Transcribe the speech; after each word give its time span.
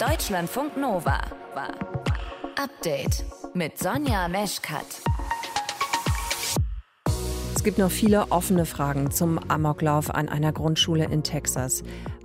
Deutschlandfunk 0.00 0.78
Nova. 0.78 1.20
Update 2.56 3.22
mit 3.52 3.76
Sonja 3.76 4.28
Meschkat. 4.28 4.86
Es 7.54 7.62
gibt 7.62 7.76
noch 7.76 7.90
viele 7.90 8.32
offene 8.32 8.64
Fragen 8.64 9.10
zum 9.10 9.38
Amoklauf 9.50 10.08
an 10.08 10.30
einer 10.30 10.54
Grundschule 10.54 11.04
in 11.04 11.22
Texas. 11.22 11.82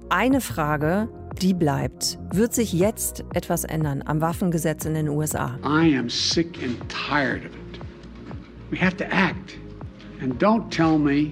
Eine 0.07 0.39
Frage, 0.39 1.09
die 1.41 1.53
bleibt. 1.53 2.17
Wird 2.31 2.53
sich 2.53 2.71
jetzt 2.71 3.25
etwas 3.33 3.65
ändern 3.65 4.03
am 4.05 4.21
Waffengesetz 4.21 4.85
in 4.85 4.93
den 4.93 5.09
USA? 5.09 5.59
I 5.65 5.97
am 5.97 6.09
sick 6.09 6.57
and 6.63 6.77
tired 6.87 7.45
of 7.45 7.51
it. 7.51 7.81
We 8.71 8.79
have 8.79 8.95
to 8.95 9.03
act. 9.11 9.57
And 10.21 10.41
don't 10.41 10.69
tell 10.69 10.97
me 10.97 11.29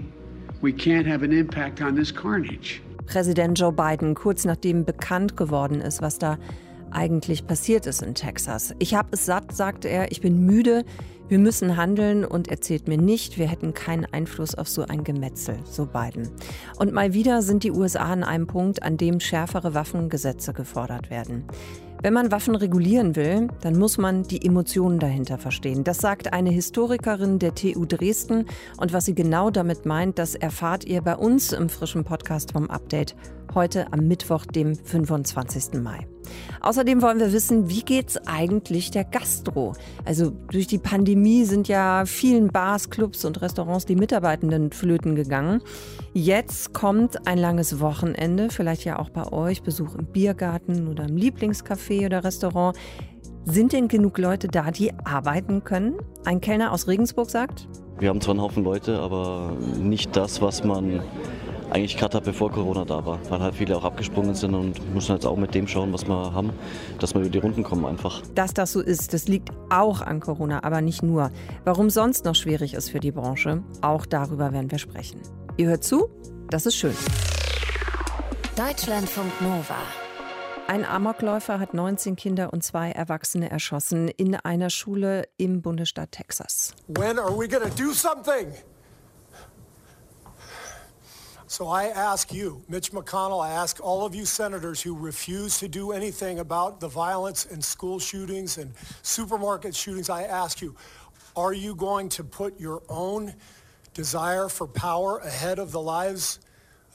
we 0.62 0.74
can't 0.74 1.08
have 1.08 1.24
an 1.24 1.32
impact 1.32 1.82
on 1.82 1.96
this 1.96 2.14
carnage. 2.14 2.82
Präsident 3.06 3.60
Joe 3.60 3.72
Biden, 3.72 4.16
kurz 4.16 4.46
nachdem 4.46 4.86
bekannt 4.86 5.38
geworden 5.38 5.82
ist, 5.82 6.02
was 6.02 6.20
da 6.20 6.38
eigentlich 6.92 7.48
passiert 7.48 7.86
ist 7.88 8.02
in 8.02 8.16
Texas. 8.16 8.74
Ich 8.80 8.94
habe 8.94 9.10
es 9.12 9.26
satt, 9.26 9.56
sagte 9.56 9.88
er, 9.88 10.12
ich 10.12 10.22
bin 10.22 10.46
müde, 10.46 10.86
wir 11.30 11.40
müssen 11.40 11.78
handeln 11.78 12.26
und 12.26 12.50
erzählt 12.50 12.88
mir 12.88 12.98
nicht, 12.98 13.38
wir 13.38 13.48
hätten 13.48 13.74
keinen 13.74 14.06
Einfluss 14.06 14.56
auf 14.56 14.68
so 14.68 14.84
ein 14.84 15.04
Gemetzel, 15.04 15.58
so 15.64 15.86
Biden. 15.86 16.30
Und 16.78 16.94
mal 16.94 17.14
wieder 17.14 17.42
sind 17.42 17.64
die 17.64 17.72
USA 17.72 18.12
an 18.12 18.24
einem 18.24 18.46
Punkt, 18.46 18.84
an 18.84 18.98
dem 18.98 19.20
schärfere 19.20 19.74
Waffengesetze 19.74 20.54
gefordert 20.54 21.10
werden. 21.10 21.46
Wenn 22.04 22.14
man 22.14 22.34
Waffen 22.34 22.56
regulieren 22.56 23.16
will, 23.16 23.48
dann 23.62 23.80
muss 23.80 23.98
man 23.98 24.24
die 24.24 24.46
Emotionen 24.46 25.00
dahinter 25.00 25.38
verstehen. 25.38 25.86
Das 25.86 26.00
sagt 26.00 26.34
eine 26.34 26.50
Historikerin 26.50 27.40
der 27.40 27.56
TU 27.56 27.86
Dresden. 27.86 28.46
Und 28.76 28.92
was 28.92 29.06
sie 29.06 29.16
genau 29.16 29.50
damit 29.50 29.86
meint, 29.86 30.20
das 30.20 30.36
erfahrt 30.36 30.84
ihr 30.84 31.02
bei 31.02 31.16
uns 31.16 31.54
im 31.54 31.70
frischen 31.70 32.04
Podcast 32.04 32.52
vom 32.52 32.70
Update 32.70 33.16
heute 33.56 33.92
am 33.92 34.08
Mittwoch, 34.08 34.46
dem 34.46 34.76
25. 34.76 35.82
Mai. 35.82 36.08
Außerdem 36.62 37.02
wollen 37.02 37.20
wir 37.20 37.34
wissen, 37.34 37.70
wie 37.70 37.82
geht's 37.82 38.18
eigentlich 38.26 38.92
der 38.92 39.04
Gastro? 39.04 39.74
Also 40.06 40.32
durch 40.52 40.68
die 40.68 40.78
Pandemie 40.78 41.46
sind 41.46 41.68
ja 41.68 42.04
vielen 42.06 42.48
Bars, 42.48 42.90
Clubs 42.90 43.26
und 43.26 43.42
Restaurants 43.42 43.86
die 43.86 43.96
Mitarbeitenden 43.96 44.72
flöten 44.72 45.16
gegangen. 45.16 45.62
Jetzt 46.14 46.74
kommt 46.74 47.28
ein 47.28 47.38
langes 47.38 47.80
Wochenende, 47.80 48.50
vielleicht 48.50 48.86
ja 48.86 49.00
auch 49.00 49.10
bei 49.10 49.32
euch, 49.32 49.64
Besuch 49.64 49.96
im 49.96 50.06
Biergarten 50.06 50.88
oder 50.88 51.06
im 51.06 51.16
Lieblingscafé 51.16 52.06
oder 52.06 52.24
Restaurant. 52.24 52.78
Sind 53.46 53.74
denn 53.74 53.90
genug 53.90 54.18
Leute 54.18 54.48
da, 54.48 54.72
die 54.72 54.94
arbeiten 55.04 55.64
können? 55.64 55.96
Ein 56.24 56.40
Kellner 56.40 56.72
aus 56.72 56.88
Regensburg 56.88 57.30
sagt. 57.30 57.68
Wir 58.00 58.10
haben 58.10 58.22
zwar 58.22 58.34
einen 58.34 58.42
Haufen 58.42 58.64
Leute, 58.64 59.00
aber 59.00 59.58
nicht 59.78 60.16
das, 60.16 60.42
was 60.42 60.64
man 60.64 61.02
eigentlich 61.74 61.98
gerade 61.98 62.22
bevor 62.22 62.52
Corona 62.52 62.86
da 62.86 63.04
war, 63.04 63.20
weil 63.30 63.40
halt 63.40 63.56
viele 63.56 63.76
auch 63.76 63.84
abgesprungen 63.84 64.36
sind 64.36 64.54
und 64.54 64.94
müssen 64.94 65.14
jetzt 65.14 65.26
auch 65.26 65.36
mit 65.36 65.56
dem 65.56 65.68
schauen, 65.68 65.92
was 65.92 66.08
wir 66.08 66.34
haben, 66.34 66.54
dass 67.00 67.16
wir 67.16 67.22
über 67.22 67.30
die 67.30 67.40
Runden 67.40 67.64
kommen 67.64 67.86
einfach. 67.86 68.22
Dass 68.36 68.54
das 68.54 68.72
so 68.72 68.80
ist, 68.80 69.14
das 69.14 69.28
liegt 69.28 69.50
auch 69.70 70.02
an 70.02 70.20
Corona, 70.20 70.64
aber 70.64 70.82
nicht 70.82 71.02
nur. 71.02 71.32
Warum 71.64 71.90
sonst 71.90 72.26
noch 72.26 72.36
schwierig 72.36 72.76
ist 72.76 72.90
für 72.90 73.00
die 73.00 73.12
Branche, 73.12 73.64
auch 73.82 74.06
darüber 74.06 74.54
werden 74.54 74.70
wir 74.70 74.78
sprechen. 74.78 75.20
Ihr 75.58 75.68
hört 75.68 75.84
zu, 75.84 76.10
das 76.50 76.68
ist 76.68 76.76
schön. 76.76 76.96
Deutschlandfunk 78.56 79.42
Nova. 79.42 79.78
Ein 80.68 80.86
Amokläufer 80.86 81.60
hat 81.60 81.74
19 81.74 82.16
Kinder 82.16 82.54
und 82.54 82.64
zwei 82.64 82.92
Erwachsene 82.92 83.50
erschossen 83.50 84.08
in 84.08 84.36
einer 84.36 84.70
Schule 84.70 85.24
im 85.38 85.62
Bundesstaat 85.62 86.12
Texas. 86.12 86.74
When 86.88 87.18
are 87.20 87.38
we 87.38 87.48
gonna 87.48 87.70
do 87.76 87.92
something? 87.92 88.54
So 91.54 91.68
I 91.68 91.90
ask 91.90 92.34
you, 92.34 92.64
Mitch 92.68 92.92
McConnell, 92.92 93.40
I 93.40 93.52
ask 93.52 93.80
all 93.80 94.08
of 94.08 94.16
you 94.16 94.26
senators 94.26 94.82
who 94.82 94.98
refuse 94.98 95.60
to 95.60 95.68
do 95.68 95.92
anything 95.92 96.40
about 96.40 96.80
the 96.80 96.88
violence 96.88 97.46
and 97.46 97.64
school 97.64 98.00
shootings 98.00 98.58
and 98.58 98.74
supermarket 99.04 99.76
shootings, 99.76 100.10
I 100.10 100.24
ask 100.24 100.64
you, 100.64 100.74
are 101.36 101.54
you 101.54 101.76
going 101.76 102.10
to 102.10 102.24
put 102.24 102.60
your 102.60 102.82
own 102.90 103.36
desire 103.94 104.50
for 104.50 104.66
power 104.66 105.20
ahead 105.20 105.60
of 105.60 105.72
the 105.72 105.80
lives 105.80 106.40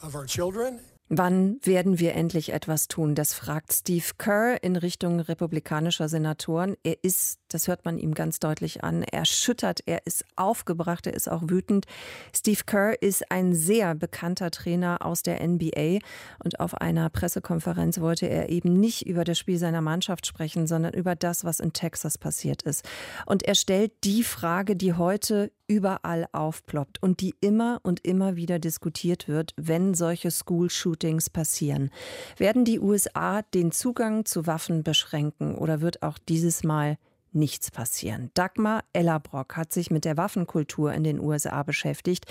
of 0.02 0.16
our 0.16 0.26
children? 0.26 0.80
Wann 1.08 1.58
werden 1.62 2.00
wir 2.00 2.14
endlich 2.16 2.52
etwas 2.52 2.88
tun? 2.88 3.14
Das 3.14 3.32
fragt 3.32 3.72
Steve 3.72 4.10
Kerr 4.18 4.62
in 4.62 4.76
Richtung 4.76 5.20
republikanischer 5.20 6.08
Senatoren. 6.08 6.76
Er 6.82 6.96
ist, 7.02 7.38
das 7.48 7.68
hört 7.68 7.84
man 7.84 7.98
ihm 7.98 8.14
ganz 8.14 8.38
deutlich 8.38 8.84
an, 8.84 9.02
erschüttert, 9.02 9.80
er 9.86 10.06
ist 10.06 10.24
aufgebracht, 10.36 11.06
er 11.06 11.14
ist 11.14 11.30
auch 11.30 11.42
wütend. 11.46 11.86
Steve 12.34 12.60
Kerr 12.66 13.00
ist 13.02 13.30
ein 13.30 13.54
sehr 13.54 13.94
bekannter 13.94 14.50
Trainer 14.50 14.98
aus 15.04 15.22
der 15.22 15.46
NBA 15.46 15.98
und 16.42 16.60
auf 16.60 16.74
einer 16.74 17.08
Pressekonferenz 17.10 18.00
wollte 18.00 18.26
er 18.26 18.48
eben 18.48 18.78
nicht 18.78 19.06
über 19.06 19.24
das 19.24 19.38
Spiel 19.38 19.58
seiner 19.58 19.80
Mannschaft 19.80 20.26
sprechen, 20.26 20.66
sondern 20.66 20.94
über 20.94 21.14
das, 21.14 21.44
was 21.44 21.60
in 21.60 21.72
Texas 21.72 22.18
passiert 22.18 22.62
ist. 22.62 22.84
Und 23.26 23.42
er 23.42 23.54
stellt 23.54 23.92
die 24.04 24.22
Frage, 24.22 24.76
die 24.76 24.94
heute 24.94 25.50
überall 25.68 26.26
aufploppt 26.32 27.02
und 27.02 27.20
die 27.20 27.34
immer 27.40 27.78
und 27.82 28.04
immer 28.04 28.36
wieder 28.36 28.58
diskutiert 28.58 29.28
wird, 29.28 29.52
wenn 29.56 29.94
solche 29.94 30.30
School-Shootings 30.30 31.30
passieren. 31.30 31.90
Werden 32.38 32.64
die 32.64 32.80
USA 32.80 33.42
den 33.42 33.70
Zugang 33.70 34.24
zu 34.24 34.46
Waffen 34.46 34.82
beschränken 34.82 35.54
oder 35.54 35.80
wird 35.80 36.02
auch 36.02 36.18
dieses 36.18 36.64
Mal 36.64 36.96
nichts 37.38 37.70
passieren. 37.70 38.30
Dagmar 38.34 38.84
Ellerbrock 38.92 39.56
hat 39.56 39.72
sich 39.72 39.90
mit 39.90 40.04
der 40.04 40.16
Waffenkultur 40.16 40.92
in 40.92 41.04
den 41.04 41.20
USA 41.20 41.62
beschäftigt. 41.62 42.26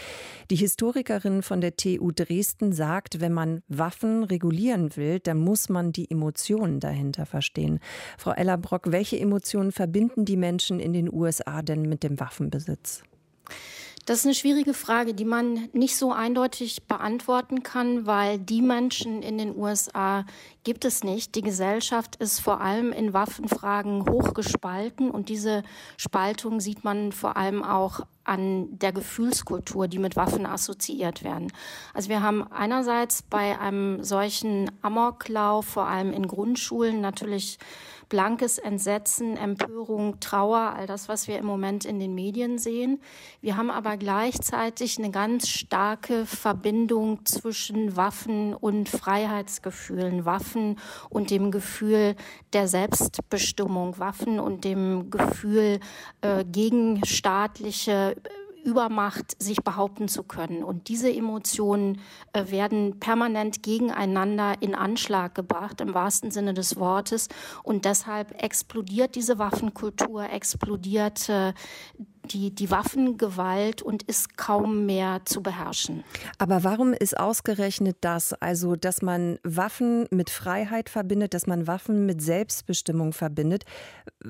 Die 0.51 0.55
Historikerin 0.55 1.41
von 1.41 1.61
der 1.61 1.75
TU 1.75 2.11
Dresden 2.11 2.73
sagt, 2.73 3.19
wenn 3.19 3.33
man 3.33 3.63
Waffen 3.67 4.23
regulieren 4.23 4.95
will, 4.95 5.19
dann 5.19 5.37
muss 5.37 5.69
man 5.69 5.91
die 5.91 6.09
Emotionen 6.11 6.79
dahinter 6.79 7.25
verstehen. 7.25 7.79
Frau 8.17 8.31
Ellerbrock, 8.31 8.91
welche 8.91 9.19
Emotionen 9.19 9.71
verbinden 9.71 10.25
die 10.25 10.37
Menschen 10.37 10.79
in 10.79 10.93
den 10.93 11.11
USA 11.11 11.61
denn 11.61 11.83
mit 11.83 12.03
dem 12.03 12.19
Waffenbesitz? 12.19 13.03
Das 14.07 14.19
ist 14.19 14.25
eine 14.25 14.35
schwierige 14.35 14.73
Frage, 14.73 15.13
die 15.13 15.25
man 15.25 15.67
nicht 15.73 15.97
so 15.97 16.13
eindeutig 16.13 16.87
beantworten 16.87 17.61
kann, 17.61 18.05
weil 18.05 18.39
die 18.39 18.61
Menschen 18.61 19.21
in 19.21 19.37
den 19.37 19.53
USA 19.53 20.23
gibt 20.63 20.85
es 20.85 21.03
nicht. 21.03 21.35
Die 21.35 21.41
Gesellschaft 21.41 22.15
ist 22.15 22.39
vor 22.39 22.61
allem 22.61 22.93
in 22.93 23.11
Waffenfragen 23.11 24.09
hochgespalten 24.09 25.11
und 25.11 25.27
diese 25.27 25.61
Spaltung 25.97 26.61
sieht 26.61 26.85
man 26.85 27.11
vor 27.11 27.35
allem 27.35 27.61
auch 27.65 27.99
an 28.23 28.79
der 28.79 28.93
Gefühlskultur, 28.93 29.89
die 29.89 29.99
mit 29.99 30.15
Waffen 30.15 30.45
assoziiert 30.45 31.25
werden. 31.25 31.51
Also 31.93 32.07
wir 32.07 32.21
haben 32.21 32.49
einerseits 32.49 33.23
bei 33.23 33.59
einem 33.59 34.03
solchen 34.05 34.71
Amoklauf, 34.81 35.65
vor 35.65 35.87
allem 35.87 36.13
in 36.13 36.27
Grundschulen, 36.27 37.01
natürlich 37.01 37.57
blankes 38.09 38.57
Entsetzen, 38.57 39.37
Empörung, 39.37 40.19
Trauer, 40.19 40.73
all 40.75 40.87
das, 40.87 41.09
was 41.09 41.27
wir 41.27 41.37
im 41.37 41.45
Moment 41.45 41.85
in 41.85 41.99
den 41.99 42.15
Medien 42.15 42.57
sehen. 42.57 43.01
Wir 43.41 43.57
haben 43.57 43.69
aber 43.69 43.97
gleichzeitig 43.97 44.97
eine 44.97 45.11
ganz 45.11 45.49
starke 45.49 46.25
Verbindung 46.25 47.25
zwischen 47.25 47.95
Waffen 47.95 48.53
und 48.53 48.89
Freiheitsgefühlen, 48.89 50.25
Waffen 50.25 50.79
und 51.09 51.31
dem 51.31 51.51
Gefühl 51.51 52.15
der 52.53 52.67
Selbstbestimmung, 52.67 53.99
Waffen 53.99 54.39
und 54.39 54.63
dem 54.63 55.09
Gefühl 55.09 55.79
äh, 56.21 56.45
gegen 56.45 57.05
staatliche 57.05 58.15
Übermacht 58.67 59.41
sich 59.41 59.63
behaupten 59.63 60.09
zu 60.09 60.23
können. 60.23 60.61
Und 60.61 60.89
diese 60.89 61.09
Emotionen 61.09 62.01
äh, 62.33 62.51
werden 62.51 62.99
permanent 62.99 63.63
gegeneinander 63.63 64.55
in 64.59 64.75
Anschlag 64.75 65.35
gebracht, 65.35 65.79
im 65.79 65.93
wahrsten 65.93 66.31
Sinne 66.31 66.53
des 66.53 66.75
Wortes. 66.75 67.29
Und 67.63 67.85
deshalb 67.85 68.43
explodiert 68.43 69.15
diese 69.15 69.39
Waffenkultur, 69.39 70.29
explodiert 70.29 71.29
äh, 71.29 71.53
die, 72.25 72.53
die 72.53 72.69
Waffengewalt 72.69 73.81
und 73.81 74.03
ist 74.03 74.35
kaum 74.35 74.85
mehr 74.85 75.21
zu 75.23 75.41
beherrschen. 75.41 76.03
Aber 76.37 76.65
warum 76.65 76.91
ist 76.91 77.17
ausgerechnet 77.17 77.95
das, 78.01 78.33
also 78.33 78.75
dass 78.75 79.01
man 79.01 79.39
Waffen 79.43 80.07
mit 80.11 80.29
Freiheit 80.29 80.89
verbindet, 80.89 81.33
dass 81.33 81.47
man 81.47 81.67
Waffen 81.67 82.05
mit 82.05 82.21
Selbstbestimmung 82.21 83.13
verbindet? 83.13 83.63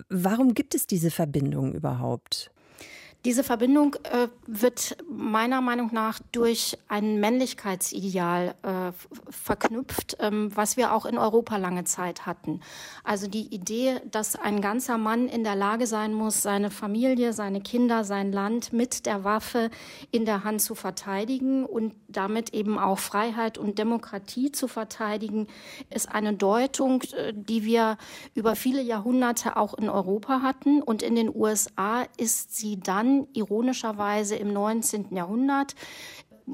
Warum 0.09 0.53
gibt 0.53 0.75
es 0.75 0.85
diese 0.85 1.09
Verbindung 1.09 1.73
überhaupt? 1.73 2.51
Diese 3.27 3.43
Verbindung 3.43 3.95
äh, 4.03 4.29
wird 4.45 4.95
meiner 5.05 5.59
Meinung 5.59 5.89
nach 5.91 6.21
durch 6.31 6.77
ein 6.87 7.19
Männlichkeitsideal 7.19 8.55
äh, 8.63 8.93
verknüpft, 9.29 10.15
ähm, 10.21 10.49
was 10.55 10.77
wir 10.77 10.93
auch 10.93 11.05
in 11.05 11.17
Europa 11.17 11.57
lange 11.57 11.83
Zeit 11.83 12.25
hatten. 12.25 12.61
Also 13.03 13.27
die 13.27 13.53
Idee, 13.53 13.99
dass 14.09 14.37
ein 14.37 14.61
ganzer 14.61 14.97
Mann 14.97 15.27
in 15.27 15.43
der 15.43 15.57
Lage 15.57 15.87
sein 15.87 16.13
muss, 16.13 16.41
seine 16.41 16.71
Familie, 16.71 17.33
seine 17.33 17.59
Kinder, 17.59 18.05
sein 18.05 18.31
Land 18.31 18.71
mit 18.71 19.05
der 19.05 19.25
Waffe 19.25 19.71
in 20.11 20.23
der 20.23 20.45
Hand 20.45 20.61
zu 20.61 20.73
verteidigen 20.73 21.65
und 21.65 21.95
damit 22.07 22.53
eben 22.53 22.79
auch 22.79 22.97
Freiheit 22.97 23.57
und 23.57 23.77
Demokratie 23.77 24.53
zu 24.53 24.69
verteidigen, 24.69 25.47
ist 25.89 26.09
eine 26.09 26.31
Deutung, 26.31 27.01
äh, 27.11 27.33
die 27.35 27.65
wir 27.65 27.97
über 28.35 28.55
viele 28.55 28.81
Jahrhunderte 28.81 29.57
auch 29.57 29.73
in 29.73 29.89
Europa 29.89 30.41
hatten. 30.41 30.81
Und 30.81 31.03
in 31.03 31.15
den 31.15 31.27
USA 31.35 32.05
ist 32.15 32.55
sie 32.55 32.79
dann 32.79 33.16
ironischerweise 33.33 34.35
im 34.35 34.53
19. 34.53 35.15
Jahrhundert 35.15 35.75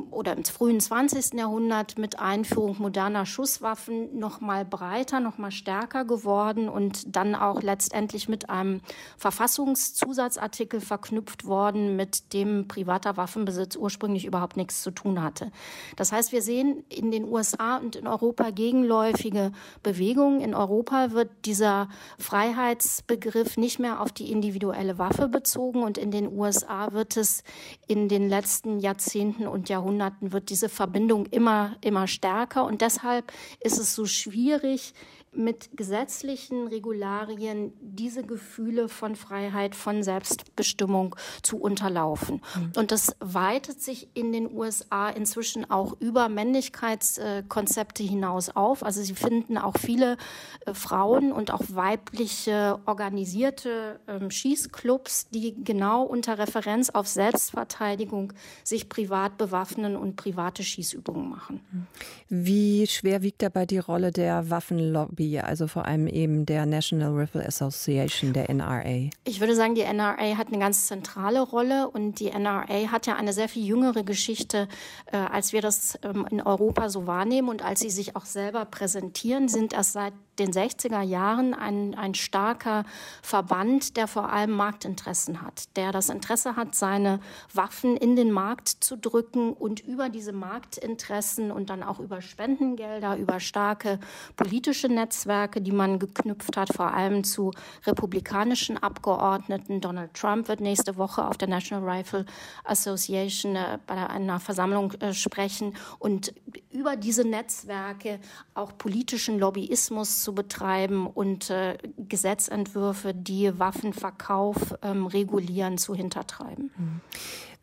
oder 0.10 0.36
im 0.36 0.44
frühen 0.44 0.80
20. 0.80 1.34
Jahrhundert 1.34 2.00
mit 2.00 2.19
Einführung 2.19 2.78
moderner 2.80 3.28
Schusswaffen 3.28 4.18
noch 4.18 4.42
mal 4.42 4.66
breiter, 4.66 5.19
noch 5.19 5.38
mal 5.38 5.51
stärker 5.51 6.04
geworden 6.04 6.68
und 6.68 7.16
dann 7.16 7.36
auch 7.36 7.62
letztendlich 7.62 8.28
mit 8.28 8.50
einem 8.50 8.81
Verfassungszusatzartikel 9.18 10.81
verknüpft 10.81 11.45
worden, 11.45 11.95
mit 11.95 12.34
dem 12.34 12.68
privater 12.68 13.18
Waffenbesitz 13.18 13.75
ursprünglich 13.75 14.25
überhaupt 14.25 14.57
nichts 14.57 14.81
zu 14.81 14.90
tun 14.90 15.22
hatte. 15.22 15.51
Das 15.96 16.12
heißt, 16.12 16.31
wir 16.31 16.42
sehen 16.42 16.84
in 16.89 17.12
den 17.12 17.25
USA 17.25 17.78
und 17.78 17.96
in 17.96 18.07
Europa 18.07 18.50
gegenläufige 18.50 19.51
Bewegungen. 19.84 20.42
In 20.42 20.56
Europa 20.56 21.12
wird 21.12 21.30
dieser 21.46 21.88
Freiheitsbegriff 22.18 23.57
nicht 23.57 23.78
mehr 23.78 24.01
auf 24.01 24.12
die 24.12 24.31
individuelle 24.31 24.98
Waffe 24.98 25.28
bezogen 25.28 25.84
und 25.84 26.00
in 26.00 26.10
den 26.10 26.36
USA 26.36 26.94
wird 26.94 27.16
es 27.16 27.44
in 27.88 28.10
den 28.10 28.28
letzten 28.28 28.80
Jahrzehnten 28.80 29.46
und 29.46 29.69
Jahrhunderten 29.69 29.82
wird 30.21 30.50
diese 30.50 30.69
Verbindung 30.69 31.25
immer, 31.27 31.75
immer 31.81 32.07
stärker. 32.07 32.65
Und 32.65 32.81
deshalb 32.81 33.31
ist 33.59 33.77
es 33.77 33.95
so 33.95 34.06
schwierig, 34.06 34.94
mit 35.35 35.75
gesetzlichen 35.75 36.68
Regularien 36.68 37.74
diese 37.81 38.24
Gefühle 38.24 38.89
von 38.89 39.15
Freiheit, 39.15 39.75
von 39.75 40.03
Selbstbestimmung 40.03 41.15
zu 41.41 41.57
unterlaufen. 41.57 42.41
Mhm. 42.56 42.71
Und 42.77 42.91
das 42.91 43.15
weitet 43.19 43.81
sich 43.81 44.09
in 44.13 44.31
den 44.31 44.53
USA 44.53 45.09
inzwischen 45.09 45.69
auch 45.69 45.95
über 46.00 46.30
Männlichkeitskonzepte 46.30 48.03
hinaus 48.03 48.50
auf. 48.50 48.83
Also 48.83 49.01
sie 49.01 49.15
finden 49.15 49.57
auch 49.57 49.77
viele 49.77 50.18
äh, 50.65 50.74
Frauen 50.74 51.31
und 51.31 51.51
auch 51.51 51.63
weibliche 51.69 52.79
organisierte 52.86 54.00
ähm, 54.07 54.29
Schießclubs, 54.29 55.29
die 55.29 55.63
genau 55.63 56.03
unter 56.03 56.38
Referenz 56.38 56.89
auf 56.89 57.07
Selbstverteidigung 57.07 58.33
sich 58.63 58.89
privat 58.89 59.38
bewaffnen 59.38 59.95
und 59.95 60.15
private 60.15 60.63
Schießübungen 60.63 61.29
machen. 61.29 61.88
Wie 62.29 62.88
schwer 62.88 63.21
wiegt 63.21 63.41
dabei 63.41 63.65
die 63.65 63.77
Rolle 63.77 64.12
der 64.12 64.50
Waffenlobby? 64.50 65.23
Lobby, 65.24 65.40
also 65.40 65.68
vor 65.68 65.86
allem 65.86 66.08
eben 66.08 66.46
der 66.46 66.66
National 66.66 67.14
Rifle 67.14 67.46
Association, 67.46 68.34
der 68.34 68.50
NRA? 68.54 69.10
Ich 69.24 69.40
würde 69.40 69.56
sagen, 69.56 69.75
die 69.75 69.81
NRA 69.81 70.38
hat 70.38 70.48
eine 70.48 70.60
ganz 70.60 70.88
zentrale 70.88 71.42
Rolle 71.42 71.90
und 71.90 72.20
die 72.20 72.31
NRA 72.31 72.92
hat 72.92 73.08
ja 73.08 73.16
eine 73.16 73.34
sehr 73.34 73.50
viel 73.50 73.66
jüngere 73.66 74.04
Geschichte, 74.04 74.68
äh, 75.12 75.18
als 75.18 75.54
wir 75.54 75.62
das 75.62 75.98
ähm, 76.04 76.28
in 76.30 76.42
Europa 76.42 76.90
so 76.90 77.08
wahrnehmen 77.08 77.50
und 77.50 77.64
als 77.64 77.80
sie 77.80 77.90
sich 77.90 78.16
auch 78.16 78.25
selber 78.25 78.66
präsentieren, 78.66 79.48
sind 79.48 79.74
erst 79.74 79.94
seit 79.94 80.14
den 80.39 80.51
60er 80.51 81.01
Jahren 81.01 81.53
ein, 81.53 81.95
ein 81.95 82.15
starker 82.15 82.85
Verband, 83.21 83.97
der 83.97 84.07
vor 84.07 84.31
allem 84.31 84.51
Marktinteressen 84.51 85.41
hat, 85.41 85.75
der 85.75 85.91
das 85.91 86.09
Interesse 86.09 86.56
hat, 86.56 86.75
seine 86.75 87.19
Waffen 87.53 87.95
in 87.97 88.15
den 88.15 88.31
Markt 88.31 88.69
zu 88.69 88.97
drücken 88.97 89.53
und 89.53 89.81
über 89.81 90.09
diese 90.09 90.33
Marktinteressen 90.33 91.51
und 91.51 91.69
dann 91.69 91.83
auch 91.83 92.00
über 92.00 92.21
Spendengelder, 92.21 93.18
über 93.18 93.39
starke 93.39 94.00
politische 94.35 94.88
Netzwerke, 94.88 95.62
die 95.62 95.71
man 95.71 96.00
geknüpft 96.00 96.57
hat, 96.57 96.74
vor 96.74 96.94
allem 96.94 97.24
zu 97.24 97.51
republikanischen 97.86 98.77
Abgeordneten. 98.77 99.81
Donald 99.81 100.13
Trump 100.13 100.47
wird 100.47 100.62
nächste 100.62 100.97
Woche 100.97 101.27
auf 101.27 101.38
der 101.38 101.47
National 101.47 101.88
Rifle 101.88 102.25
Association 102.63 103.56
äh, 103.56 103.77
bei 103.86 104.07
einer 104.07 104.39
Versammlung 104.39 104.94
äh, 104.94 105.13
sprechen 105.13 105.75
und 106.00 106.33
über 106.71 106.95
diese 106.95 107.27
Netzwerke 107.27 108.19
auch 108.53 108.77
politischen 108.77 109.39
Lobbyismus 109.39 110.23
zu 110.24 110.34
betreiben 110.34 111.06
und 111.06 111.50
äh, 111.50 111.78
Gesetzentwürfe, 111.98 113.14
die 113.14 113.60
Waffenverkauf 113.60 114.75
ähm, 114.81 115.06
regulieren, 115.06 115.78
zu 115.78 115.94
hintertreiben. 115.94 116.72
Mhm. 116.75 117.02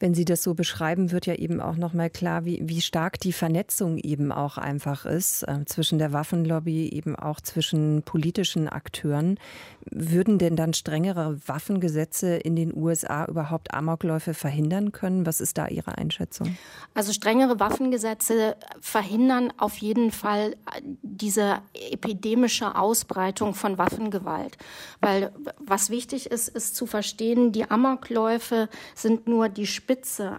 Wenn 0.00 0.14
Sie 0.14 0.24
das 0.24 0.42
so 0.42 0.54
beschreiben, 0.54 1.12
wird 1.12 1.26
ja 1.26 1.34
eben 1.34 1.60
auch 1.60 1.76
noch 1.76 1.92
mal 1.92 2.08
klar, 2.08 2.46
wie, 2.46 2.62
wie 2.64 2.80
stark 2.80 3.20
die 3.20 3.34
Vernetzung 3.34 3.98
eben 3.98 4.32
auch 4.32 4.56
einfach 4.56 5.04
ist 5.04 5.42
äh, 5.42 5.66
zwischen 5.66 5.98
der 5.98 6.14
Waffenlobby, 6.14 6.88
eben 6.88 7.16
auch 7.16 7.42
zwischen 7.42 8.02
politischen 8.02 8.66
Akteuren. 8.66 9.38
Würden 9.90 10.38
denn 10.38 10.56
dann 10.56 10.72
strengere 10.72 11.38
Waffengesetze 11.46 12.36
in 12.36 12.56
den 12.56 12.74
USA 12.74 13.26
überhaupt 13.26 13.74
Amokläufe 13.74 14.32
verhindern 14.32 14.92
können? 14.92 15.26
Was 15.26 15.42
ist 15.42 15.58
da 15.58 15.68
Ihre 15.68 15.98
Einschätzung? 15.98 16.56
Also 16.94 17.12
strengere 17.12 17.60
Waffengesetze 17.60 18.56
verhindern 18.80 19.52
auf 19.58 19.76
jeden 19.76 20.12
Fall 20.12 20.56
diese 21.02 21.58
epidemische 21.74 22.74
Ausbreitung 22.74 23.52
von 23.52 23.76
Waffengewalt. 23.76 24.56
Weil 25.02 25.30
was 25.58 25.90
wichtig 25.90 26.30
ist, 26.30 26.48
ist 26.48 26.74
zu 26.74 26.86
verstehen, 26.86 27.52
die 27.52 27.70
Amokläufe 27.70 28.70
sind 28.94 29.28
nur 29.28 29.50
die 29.50 29.66
Spitze 29.66 29.89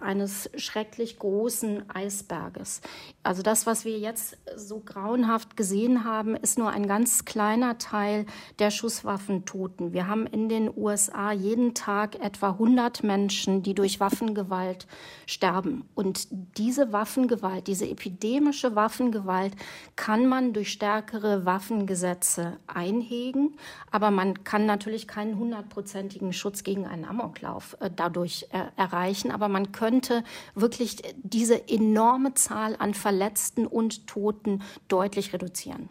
eines 0.02 0.50
schrecklich 0.56 1.18
großen 1.18 1.88
Eisberges. 1.90 2.80
Also 3.22 3.42
das, 3.42 3.66
was 3.66 3.84
wir 3.84 3.98
jetzt 3.98 4.36
so 4.56 4.80
grauenhaft 4.80 5.56
gesehen 5.56 6.04
haben, 6.04 6.34
ist 6.34 6.58
nur 6.58 6.70
ein 6.70 6.86
ganz 6.86 7.24
kleiner 7.24 7.78
Teil 7.78 8.26
der 8.58 8.70
Schusswaffentoten. 8.70 9.92
Wir 9.92 10.08
haben 10.08 10.26
in 10.26 10.48
den 10.48 10.70
USA 10.74 11.32
jeden 11.32 11.74
Tag 11.74 12.18
etwa 12.20 12.50
100 12.50 13.04
Menschen, 13.04 13.62
die 13.62 13.74
durch 13.74 14.00
Waffengewalt 14.00 14.86
sterben. 15.26 15.84
Und 15.94 16.28
diese 16.58 16.92
Waffengewalt, 16.92 17.66
diese 17.66 17.88
epidemische 17.88 18.74
Waffengewalt 18.74 19.54
kann 19.96 20.26
man 20.26 20.52
durch 20.52 20.72
stärkere 20.72 21.44
Waffengesetze 21.44 22.58
einhegen. 22.66 23.56
Aber 23.90 24.10
man 24.10 24.44
kann 24.44 24.66
natürlich 24.66 25.06
keinen 25.06 25.38
hundertprozentigen 25.38 26.32
Schutz 26.32 26.64
gegen 26.64 26.86
einen 26.86 27.04
Amoklauf 27.04 27.76
äh, 27.80 27.90
dadurch 27.94 28.46
äh, 28.50 28.64
erreichen. 28.76 29.30
Aber 29.30 29.41
aber 29.42 29.52
man 29.52 29.72
könnte 29.72 30.22
wirklich 30.54 31.02
diese 31.22 31.68
enorme 31.68 32.34
Zahl 32.34 32.76
an 32.78 32.94
Verletzten 32.94 33.66
und 33.66 34.06
Toten 34.06 34.62
deutlich 34.86 35.32
reduzieren. 35.32 35.88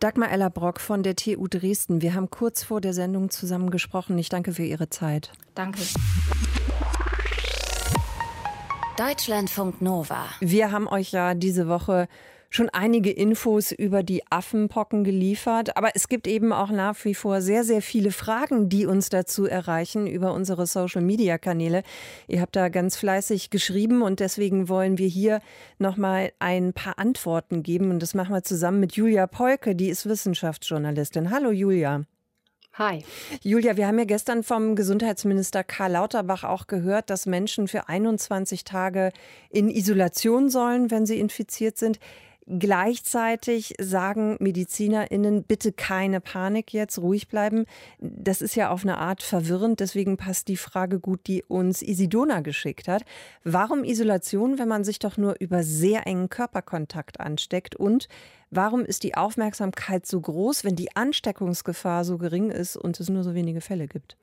Dagmar 0.00 0.30
Ellerbrock 0.30 0.80
von 0.80 1.02
der 1.02 1.16
TU 1.16 1.46
Dresden. 1.46 2.02
Wir 2.02 2.14
haben 2.14 2.30
kurz 2.30 2.62
vor 2.62 2.80
der 2.80 2.92
Sendung 2.92 3.30
zusammen 3.30 3.70
gesprochen. 3.70 4.18
Ich 4.18 4.28
danke 4.28 4.52
für 4.52 4.64
Ihre 4.64 4.90
Zeit. 4.90 5.32
Danke. 5.54 5.80
Deutschlandfunk 8.96 9.80
Nova. 9.80 10.26
Wir 10.40 10.72
haben 10.72 10.86
euch 10.86 11.12
ja 11.12 11.34
diese 11.34 11.68
Woche 11.68 12.06
schon 12.50 12.68
einige 12.68 13.12
Infos 13.12 13.70
über 13.70 14.02
die 14.02 14.22
Affenpocken 14.28 15.04
geliefert. 15.04 15.76
Aber 15.76 15.90
es 15.94 16.08
gibt 16.08 16.26
eben 16.26 16.52
auch 16.52 16.70
nach 16.70 17.04
wie 17.04 17.14
vor 17.14 17.40
sehr, 17.40 17.62
sehr 17.62 17.80
viele 17.80 18.10
Fragen, 18.10 18.68
die 18.68 18.86
uns 18.86 19.08
dazu 19.08 19.46
erreichen 19.46 20.08
über 20.08 20.34
unsere 20.34 20.66
Social-Media-Kanäle. 20.66 21.84
Ihr 22.26 22.40
habt 22.40 22.56
da 22.56 22.68
ganz 22.68 22.96
fleißig 22.96 23.50
geschrieben 23.50 24.02
und 24.02 24.18
deswegen 24.18 24.68
wollen 24.68 24.98
wir 24.98 25.08
hier 25.08 25.40
nochmal 25.78 26.32
ein 26.40 26.72
paar 26.72 26.98
Antworten 26.98 27.62
geben. 27.62 27.90
Und 27.90 28.02
das 28.02 28.14
machen 28.14 28.34
wir 28.34 28.42
zusammen 28.42 28.80
mit 28.80 28.92
Julia 28.92 29.28
Polke, 29.28 29.76
die 29.76 29.88
ist 29.88 30.08
Wissenschaftsjournalistin. 30.08 31.30
Hallo 31.30 31.52
Julia. 31.52 32.02
Hi. 32.74 33.04
Julia, 33.42 33.76
wir 33.76 33.86
haben 33.88 33.98
ja 33.98 34.04
gestern 34.04 34.42
vom 34.42 34.76
Gesundheitsminister 34.76 35.64
Karl 35.64 35.92
Lauterbach 35.92 36.44
auch 36.44 36.66
gehört, 36.66 37.10
dass 37.10 37.26
Menschen 37.26 37.68
für 37.68 37.88
21 37.88 38.64
Tage 38.64 39.10
in 39.50 39.68
Isolation 39.70 40.50
sollen, 40.50 40.90
wenn 40.90 41.04
sie 41.04 41.18
infiziert 41.18 41.76
sind. 41.78 41.98
Gleichzeitig 42.58 43.74
sagen 43.78 44.36
MedizinerInnen, 44.40 45.44
bitte 45.44 45.70
keine 45.70 46.20
Panik 46.20 46.72
jetzt, 46.72 46.98
ruhig 46.98 47.28
bleiben. 47.28 47.64
Das 48.00 48.42
ist 48.42 48.56
ja 48.56 48.70
auf 48.70 48.82
eine 48.82 48.98
Art 48.98 49.22
verwirrend, 49.22 49.78
deswegen 49.78 50.16
passt 50.16 50.48
die 50.48 50.56
Frage 50.56 50.98
gut, 50.98 51.28
die 51.28 51.44
uns 51.44 51.80
Isidona 51.80 52.40
geschickt 52.40 52.88
hat. 52.88 53.04
Warum 53.44 53.84
Isolation, 53.84 54.58
wenn 54.58 54.66
man 54.66 54.82
sich 54.82 54.98
doch 54.98 55.16
nur 55.16 55.36
über 55.38 55.62
sehr 55.62 56.08
engen 56.08 56.28
Körperkontakt 56.28 57.20
ansteckt? 57.20 57.76
Und 57.76 58.08
warum 58.50 58.84
ist 58.84 59.04
die 59.04 59.14
Aufmerksamkeit 59.14 60.04
so 60.04 60.20
groß, 60.20 60.64
wenn 60.64 60.74
die 60.74 60.96
Ansteckungsgefahr 60.96 62.04
so 62.04 62.18
gering 62.18 62.50
ist 62.50 62.76
und 62.76 62.98
es 62.98 63.08
nur 63.08 63.22
so 63.22 63.32
wenige 63.32 63.60
Fälle 63.60 63.86
gibt? 63.86 64.16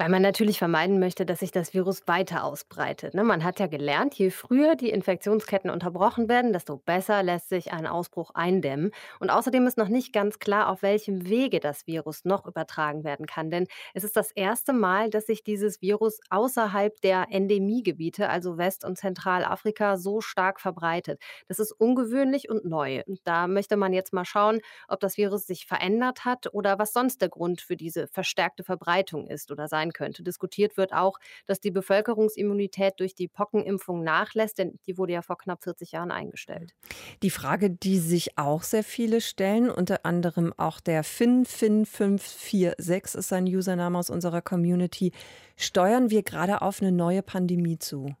Weil 0.00 0.08
man 0.08 0.22
natürlich 0.22 0.58
vermeiden 0.58 0.98
möchte, 0.98 1.26
dass 1.26 1.40
sich 1.40 1.50
das 1.50 1.74
Virus 1.74 2.08
weiter 2.08 2.44
ausbreitet. 2.44 3.12
Ne? 3.12 3.22
Man 3.22 3.44
hat 3.44 3.60
ja 3.60 3.66
gelernt, 3.66 4.14
je 4.14 4.30
früher 4.30 4.74
die 4.74 4.88
Infektionsketten 4.88 5.68
unterbrochen 5.68 6.26
werden, 6.26 6.54
desto 6.54 6.78
besser 6.78 7.22
lässt 7.22 7.50
sich 7.50 7.70
ein 7.70 7.86
Ausbruch 7.86 8.30
eindämmen. 8.32 8.92
Und 9.18 9.28
außerdem 9.28 9.66
ist 9.66 9.76
noch 9.76 9.88
nicht 9.88 10.14
ganz 10.14 10.38
klar, 10.38 10.70
auf 10.70 10.80
welchem 10.80 11.28
Wege 11.28 11.60
das 11.60 11.86
Virus 11.86 12.24
noch 12.24 12.46
übertragen 12.46 13.04
werden 13.04 13.26
kann. 13.26 13.50
Denn 13.50 13.66
es 13.92 14.02
ist 14.02 14.16
das 14.16 14.32
erste 14.32 14.72
Mal, 14.72 15.10
dass 15.10 15.26
sich 15.26 15.44
dieses 15.44 15.82
Virus 15.82 16.20
außerhalb 16.30 16.98
der 17.02 17.26
Endemiegebiete, 17.28 18.30
also 18.30 18.56
West- 18.56 18.86
und 18.86 18.96
Zentralafrika, 18.96 19.98
so 19.98 20.22
stark 20.22 20.62
verbreitet. 20.62 21.20
Das 21.46 21.58
ist 21.58 21.72
ungewöhnlich 21.72 22.48
und 22.48 22.64
neu. 22.64 23.02
Da 23.24 23.46
möchte 23.48 23.76
man 23.76 23.92
jetzt 23.92 24.14
mal 24.14 24.24
schauen, 24.24 24.60
ob 24.88 25.00
das 25.00 25.18
Virus 25.18 25.46
sich 25.46 25.66
verändert 25.66 26.24
hat 26.24 26.54
oder 26.54 26.78
was 26.78 26.94
sonst 26.94 27.20
der 27.20 27.28
Grund 27.28 27.60
für 27.60 27.76
diese 27.76 28.08
verstärkte 28.08 28.64
Verbreitung 28.64 29.26
ist 29.26 29.50
oder 29.52 29.68
sein 29.68 29.89
sein 29.90 29.92
könnte. 29.92 30.22
Diskutiert 30.22 30.76
wird 30.76 30.92
auch, 30.92 31.18
dass 31.46 31.60
die 31.60 31.70
Bevölkerungsimmunität 31.70 32.94
durch 32.98 33.14
die 33.14 33.28
Pockenimpfung 33.28 34.02
nachlässt, 34.02 34.58
denn 34.58 34.78
die 34.86 34.98
wurde 34.98 35.14
ja 35.14 35.22
vor 35.22 35.38
knapp 35.38 35.62
40 35.62 35.92
Jahren 35.92 36.10
eingestellt. 36.10 36.74
Die 37.22 37.30
Frage, 37.30 37.70
die 37.70 37.98
sich 37.98 38.36
auch 38.38 38.62
sehr 38.62 38.84
viele 38.84 39.20
stellen, 39.20 39.70
unter 39.70 40.04
anderem 40.04 40.52
auch 40.56 40.80
der 40.80 41.04
FinFin546 41.04 43.18
ist 43.18 43.28
sein 43.28 43.44
Username 43.44 43.98
aus 43.98 44.10
unserer 44.10 44.42
Community, 44.42 45.12
steuern 45.56 46.10
wir 46.10 46.22
gerade 46.22 46.62
auf 46.62 46.80
eine 46.80 46.92
neue 46.92 47.22
Pandemie 47.22 47.78
zu? 47.78 48.14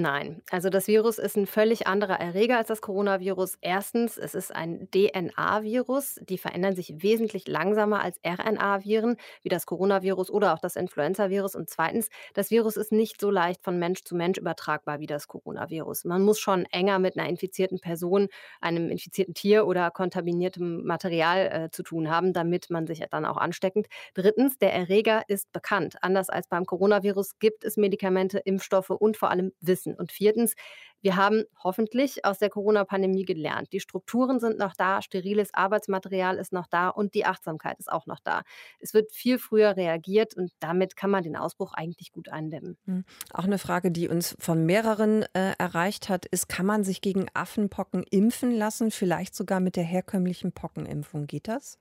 Nein, 0.00 0.42
also 0.52 0.70
das 0.70 0.86
Virus 0.86 1.18
ist 1.18 1.36
ein 1.36 1.46
völlig 1.46 1.88
anderer 1.88 2.20
Erreger 2.20 2.56
als 2.56 2.68
das 2.68 2.80
Coronavirus. 2.82 3.58
Erstens, 3.62 4.16
es 4.16 4.36
ist 4.36 4.54
ein 4.54 4.88
DNA-Virus. 4.92 6.20
Die 6.28 6.38
verändern 6.38 6.76
sich 6.76 7.02
wesentlich 7.02 7.48
langsamer 7.48 8.00
als 8.00 8.20
RNA-Viren, 8.24 9.16
wie 9.42 9.48
das 9.48 9.66
Coronavirus 9.66 10.30
oder 10.30 10.54
auch 10.54 10.60
das 10.60 10.76
Influenza-Virus. 10.76 11.56
Und 11.56 11.68
zweitens, 11.68 12.10
das 12.34 12.52
Virus 12.52 12.76
ist 12.76 12.92
nicht 12.92 13.20
so 13.20 13.28
leicht 13.32 13.64
von 13.64 13.80
Mensch 13.80 14.04
zu 14.04 14.14
Mensch 14.14 14.38
übertragbar 14.38 15.00
wie 15.00 15.06
das 15.06 15.26
Coronavirus. 15.26 16.04
Man 16.04 16.22
muss 16.22 16.38
schon 16.38 16.64
enger 16.66 17.00
mit 17.00 17.18
einer 17.18 17.28
infizierten 17.28 17.80
Person, 17.80 18.28
einem 18.60 18.90
infizierten 18.90 19.34
Tier 19.34 19.66
oder 19.66 19.90
kontaminiertem 19.90 20.84
Material 20.84 21.46
äh, 21.46 21.70
zu 21.72 21.82
tun 21.82 22.08
haben, 22.08 22.32
damit 22.32 22.70
man 22.70 22.86
sich 22.86 23.02
dann 23.10 23.24
auch 23.24 23.36
ansteckend. 23.36 23.88
Drittens, 24.14 24.58
der 24.58 24.72
Erreger 24.72 25.22
ist 25.26 25.50
bekannt. 25.52 25.96
Anders 26.02 26.30
als 26.30 26.46
beim 26.46 26.66
Coronavirus 26.66 27.40
gibt 27.40 27.64
es 27.64 27.76
Medikamente, 27.76 28.38
Impfstoffe 28.38 28.90
und 28.90 29.16
vor 29.16 29.30
allem 29.30 29.50
Wissen 29.60 29.87
wissen. 29.88 29.98
Und 29.98 30.12
viertens, 30.12 30.54
wir 31.00 31.14
haben 31.14 31.44
hoffentlich 31.62 32.24
aus 32.24 32.38
der 32.38 32.50
Corona-Pandemie 32.50 33.24
gelernt. 33.24 33.72
Die 33.72 33.78
Strukturen 33.78 34.40
sind 34.40 34.58
noch 34.58 34.74
da, 34.74 35.00
steriles 35.00 35.54
Arbeitsmaterial 35.54 36.38
ist 36.38 36.52
noch 36.52 36.66
da 36.66 36.88
und 36.88 37.14
die 37.14 37.24
Achtsamkeit 37.24 37.78
ist 37.78 37.90
auch 37.90 38.06
noch 38.06 38.18
da. 38.18 38.42
Es 38.80 38.94
wird 38.94 39.12
viel 39.12 39.38
früher 39.38 39.76
reagiert 39.76 40.34
und 40.34 40.50
damit 40.58 40.96
kann 40.96 41.10
man 41.10 41.22
den 41.22 41.36
Ausbruch 41.36 41.72
eigentlich 41.72 42.10
gut 42.10 42.28
eindämmen. 42.28 42.76
Hm. 42.86 43.04
Auch 43.32 43.44
eine 43.44 43.58
Frage, 43.58 43.92
die 43.92 44.08
uns 44.08 44.34
von 44.40 44.66
mehreren 44.66 45.22
äh, 45.34 45.52
erreicht 45.58 46.08
hat, 46.08 46.26
ist, 46.26 46.48
kann 46.48 46.66
man 46.66 46.82
sich 46.82 47.00
gegen 47.00 47.26
Affenpocken 47.32 48.02
impfen 48.02 48.50
lassen, 48.50 48.90
vielleicht 48.90 49.36
sogar 49.36 49.60
mit 49.60 49.76
der 49.76 49.84
herkömmlichen 49.84 50.50
Pockenimpfung? 50.50 51.28
Geht 51.28 51.46
das? 51.46 51.78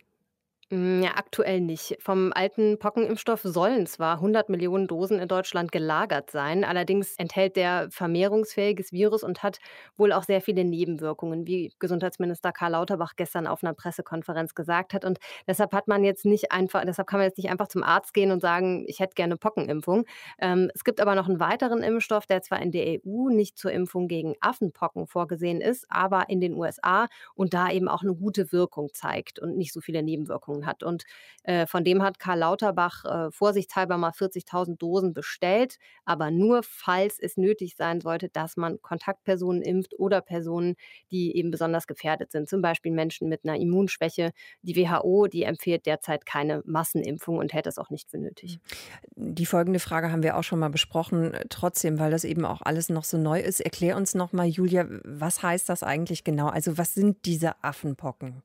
Hm, 0.72 1.02
ja, 1.02 1.12
aktuell 1.16 1.62
nicht. 1.62 1.96
Vom 2.02 2.34
alten 2.36 2.78
Pockenimpfstoff 2.78 3.40
sollen 3.44 3.88
zwar 3.88 4.16
100 4.16 4.50
Millionen 4.50 4.88
Dosen 4.88 5.18
in 5.18 5.30
Deutschland 5.30 5.72
gelagert 5.72 6.30
sein, 6.30 6.66
allerdings 6.66 7.16
enthält 7.16 7.56
der 7.56 7.88
vermehrungsfähiges 7.90 8.92
Virus 8.92 9.24
und 9.24 9.44
hat 9.44 9.60
wohl 9.96 10.12
auch 10.12 10.24
sehr 10.24 10.42
viele 10.42 10.66
Nebenwirkungen, 10.66 11.48
wie 11.48 11.72
Gesundheitsminister 11.80 12.52
Karl 12.52 12.74
Lauterbach 12.74 13.14
gestern 13.16 13.48
auf 13.48 13.64
einer 13.64 13.74
Pressekonferenz 13.74 14.56
gesagt 14.56 14.94
hat. 14.94 15.06
Und 15.06 15.20
deshalb 15.48 15.72
hat 15.72 15.88
man 15.88 16.04
jetzt 16.04 16.26
nicht 16.26 16.52
einfach, 16.52 16.84
deshalb 16.84 17.08
kann 17.08 17.20
man 17.22 17.28
jetzt 17.30 17.38
nicht 17.38 17.50
einfach 17.50 17.70
zum 17.70 17.82
Arzt 17.84 18.14
gehen 18.14 18.32
und 18.32 18.42
sagen, 18.42 18.84
ich 18.90 19.00
hätte 19.00 19.14
gerne 19.16 19.38
Pockenimpfung. 19.38 20.04
Ähm, 20.38 20.70
es 20.76 20.84
gibt 20.84 21.00
aber 21.00 21.16
noch 21.16 21.30
einen 21.30 21.40
weiteren 21.40 21.82
Impfstoff, 21.82 22.26
der 22.26 22.42
zwar 22.42 22.62
in 22.62 22.72
der 22.74 22.86
EU 22.88 23.30
nicht 23.30 23.58
zur 23.58 23.72
Impfung 23.72 24.10
gegen 24.10 24.36
Affenpocken 24.42 25.08
vorgesehen 25.08 25.62
ist, 25.62 25.86
aber 25.90 26.28
in 26.28 26.42
den 26.42 26.56
USA 26.56 27.08
und 27.36 27.54
da 27.54 27.72
eben 27.72 27.88
auch 27.88 28.02
eine 28.04 28.14
gute 28.16 28.52
Wirkung 28.52 28.90
zeigt 28.94 29.40
und 29.40 29.56
nicht 29.56 29.72
so 29.72 29.80
viele 29.80 30.04
Nebenwirkungen 30.04 30.57
Verordnungen 30.58 30.66
hat. 30.66 30.84
Und 30.84 31.04
äh, 31.44 31.66
von 31.66 31.84
dem 31.84 32.04
hat 32.04 32.20
Karl 32.20 32.40
Lauterbach 32.40 33.06
äh, 33.06 33.32
vorsichtshalber 33.32 33.98
mal 33.98 34.12
40.000 34.12 34.78
Dosen 34.78 35.14
bestellt, 35.14 35.78
aber 36.06 36.32
nur 36.32 36.62
falls 36.64 37.20
es 37.20 37.38
nötig 37.38 37.76
sein 37.76 38.02
sollte, 38.02 38.30
dass 38.30 38.58
man 38.58 38.82
Kontaktpersonen 38.82 39.62
impft 39.62 39.98
oder 39.98 40.22
Personen, 40.22 40.76
die 41.12 41.36
eben 41.36 41.52
besonders 41.52 41.88
gefährdet 41.88 42.32
sind, 42.32 42.50
zum 42.50 42.62
Beispiel 42.62 42.92
Menschen 42.92 43.30
mit 43.30 43.44
einer 43.44 43.60
Immunschwäche. 43.60 44.32
Die 44.62 44.76
WHO, 44.76 45.28
die 45.28 45.44
empfiehlt 45.44 45.86
derzeit 45.86 46.26
keine 46.26 46.62
Massenimpfung 46.66 47.38
und 47.38 47.54
hält 47.54 47.66
das 47.66 47.78
auch 47.78 47.90
nicht 47.90 48.10
für 48.10 48.18
nötig. 48.18 48.60
Die 49.16 49.46
folgende 49.46 49.80
Frage 49.80 50.12
haben 50.12 50.24
wir 50.24 50.38
auch 50.38 50.44
schon 50.44 50.60
mal 50.60 50.70
besprochen. 50.70 51.34
Trotzdem, 51.50 52.00
weil 52.00 52.12
das 52.12 52.24
eben 52.24 52.46
auch 52.46 52.62
alles 52.62 52.90
noch 52.90 53.04
so 53.04 53.18
neu 53.18 53.40
ist, 53.40 53.60
erklär 53.60 53.96
uns 53.98 54.16
noch 54.16 54.34
mal, 54.34 54.48
Julia, 54.48 54.86
was 55.04 55.44
heißt 55.44 55.70
das 55.70 55.84
eigentlich 55.84 56.24
genau? 56.24 56.48
Also 56.48 56.78
was 56.78 56.94
sind 56.94 57.26
diese 57.26 57.64
Affenpocken? 57.64 58.44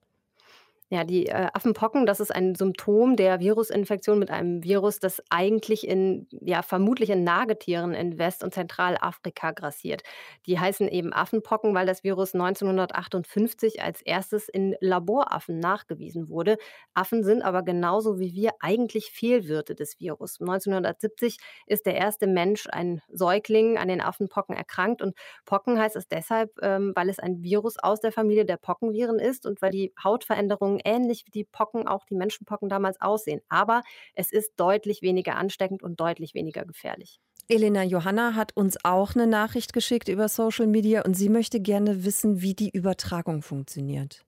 Ja, 0.92 1.04
die 1.04 1.24
äh, 1.28 1.48
Affenpocken, 1.54 2.04
das 2.04 2.20
ist 2.20 2.34
ein 2.34 2.54
Symptom 2.54 3.16
der 3.16 3.40
Virusinfektion 3.40 4.18
mit 4.18 4.30
einem 4.30 4.62
Virus, 4.62 5.00
das 5.00 5.22
eigentlich 5.30 5.88
in, 5.88 6.28
ja, 6.32 6.60
vermutlich 6.60 7.08
in 7.08 7.24
Nagetieren 7.24 7.94
in 7.94 8.18
West- 8.18 8.44
und 8.44 8.52
Zentralafrika 8.52 9.52
grassiert. 9.52 10.02
Die 10.44 10.60
heißen 10.60 10.86
eben 10.88 11.14
Affenpocken, 11.14 11.74
weil 11.74 11.86
das 11.86 12.04
Virus 12.04 12.34
1958 12.34 13.80
als 13.80 14.02
erstes 14.02 14.50
in 14.50 14.76
Laboraffen 14.80 15.60
nachgewiesen 15.60 16.28
wurde. 16.28 16.58
Affen 16.92 17.24
sind 17.24 17.40
aber 17.40 17.62
genauso 17.62 18.18
wie 18.18 18.34
wir 18.34 18.50
eigentlich 18.60 19.12
Fehlwirte 19.12 19.74
des 19.74 19.98
Virus. 19.98 20.42
1970 20.42 21.38
ist 21.64 21.86
der 21.86 21.94
erste 21.94 22.26
Mensch, 22.26 22.66
ein 22.70 23.00
Säugling, 23.10 23.78
an 23.78 23.88
den 23.88 24.02
Affenpocken 24.02 24.54
erkrankt. 24.54 25.00
Und 25.00 25.16
Pocken 25.46 25.78
heißt 25.78 25.96
es 25.96 26.06
deshalb, 26.06 26.50
ähm, 26.60 26.92
weil 26.94 27.08
es 27.08 27.18
ein 27.18 27.42
Virus 27.42 27.78
aus 27.78 28.00
der 28.00 28.12
Familie 28.12 28.44
der 28.44 28.58
Pockenviren 28.58 29.18
ist 29.18 29.46
und 29.46 29.62
weil 29.62 29.70
die 29.70 29.94
Hautveränderungen 30.04 30.81
ähnlich 30.84 31.24
wie 31.26 31.30
die 31.30 31.44
Pocken, 31.44 31.86
auch 31.86 32.04
die 32.04 32.14
Menschenpocken 32.14 32.68
damals 32.68 33.00
aussehen. 33.00 33.40
Aber 33.48 33.82
es 34.14 34.32
ist 34.32 34.52
deutlich 34.56 35.02
weniger 35.02 35.36
ansteckend 35.36 35.82
und 35.82 36.00
deutlich 36.00 36.34
weniger 36.34 36.64
gefährlich. 36.64 37.20
Elena 37.48 37.82
Johanna 37.82 38.34
hat 38.34 38.56
uns 38.56 38.78
auch 38.84 39.14
eine 39.14 39.26
Nachricht 39.26 39.72
geschickt 39.72 40.08
über 40.08 40.28
Social 40.28 40.66
Media 40.66 41.02
und 41.02 41.14
sie 41.14 41.28
möchte 41.28 41.60
gerne 41.60 42.04
wissen, 42.04 42.40
wie 42.40 42.54
die 42.54 42.70
Übertragung 42.70 43.42
funktioniert. 43.42 44.24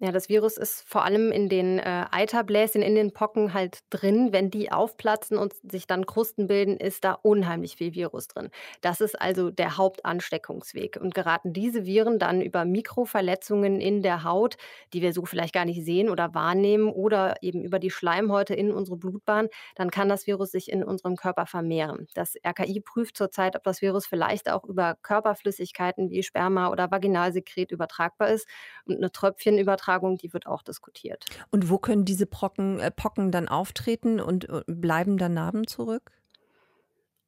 Ja, 0.00 0.10
das 0.10 0.28
Virus 0.28 0.56
ist 0.56 0.82
vor 0.88 1.04
allem 1.04 1.30
in 1.30 1.48
den 1.48 1.78
äh, 1.78 2.06
Eiterbläschen, 2.10 2.82
in 2.82 2.96
den 2.96 3.12
Pocken 3.12 3.54
halt 3.54 3.78
drin. 3.90 4.32
Wenn 4.32 4.50
die 4.50 4.72
aufplatzen 4.72 5.38
und 5.38 5.54
sich 5.70 5.86
dann 5.86 6.04
Krusten 6.04 6.48
bilden, 6.48 6.76
ist 6.78 7.04
da 7.04 7.12
unheimlich 7.12 7.76
viel 7.76 7.94
Virus 7.94 8.26
drin. 8.26 8.50
Das 8.80 9.00
ist 9.00 9.18
also 9.20 9.50
der 9.50 9.76
Hauptansteckungsweg. 9.76 10.98
Und 11.00 11.14
geraten 11.14 11.52
diese 11.52 11.86
Viren 11.86 12.18
dann 12.18 12.42
über 12.42 12.64
Mikroverletzungen 12.64 13.80
in 13.80 14.02
der 14.02 14.24
Haut, 14.24 14.56
die 14.92 15.00
wir 15.00 15.12
so 15.12 15.24
vielleicht 15.26 15.54
gar 15.54 15.64
nicht 15.64 15.84
sehen 15.84 16.10
oder 16.10 16.34
wahrnehmen, 16.34 16.88
oder 16.92 17.36
eben 17.40 17.62
über 17.62 17.78
die 17.78 17.90
Schleimhäute 17.90 18.54
in 18.54 18.72
unsere 18.72 18.96
Blutbahn, 18.96 19.48
dann 19.76 19.90
kann 19.92 20.08
das 20.08 20.26
Virus 20.26 20.50
sich 20.50 20.70
in 20.72 20.82
unserem 20.82 21.14
Körper 21.14 21.46
vermehren. 21.46 22.08
Das 22.14 22.34
RKI 22.44 22.80
prüft 22.80 23.16
zurzeit, 23.16 23.54
ob 23.54 23.62
das 23.62 23.80
Virus 23.80 24.06
vielleicht 24.06 24.50
auch 24.50 24.64
über 24.64 24.96
Körperflüssigkeiten 25.02 26.10
wie 26.10 26.24
Sperma 26.24 26.68
oder 26.70 26.90
Vaginalsekret 26.90 27.70
übertragbar 27.70 28.30
ist. 28.30 28.48
Und 28.86 28.96
eine 28.96 29.12
Tröpfchenübertragung 29.12 29.83
Übertragung, 29.84 30.16
die 30.16 30.32
wird 30.32 30.46
auch 30.46 30.62
diskutiert. 30.62 31.24
Und 31.50 31.70
wo 31.70 31.78
können 31.78 32.04
diese 32.04 32.26
Brocken, 32.26 32.80
äh, 32.80 32.90
Pocken 32.90 33.30
dann 33.30 33.48
auftreten 33.48 34.20
und 34.20 34.48
äh, 34.48 34.62
bleiben 34.66 35.18
dann 35.18 35.34
Narben 35.34 35.66
zurück? 35.66 36.12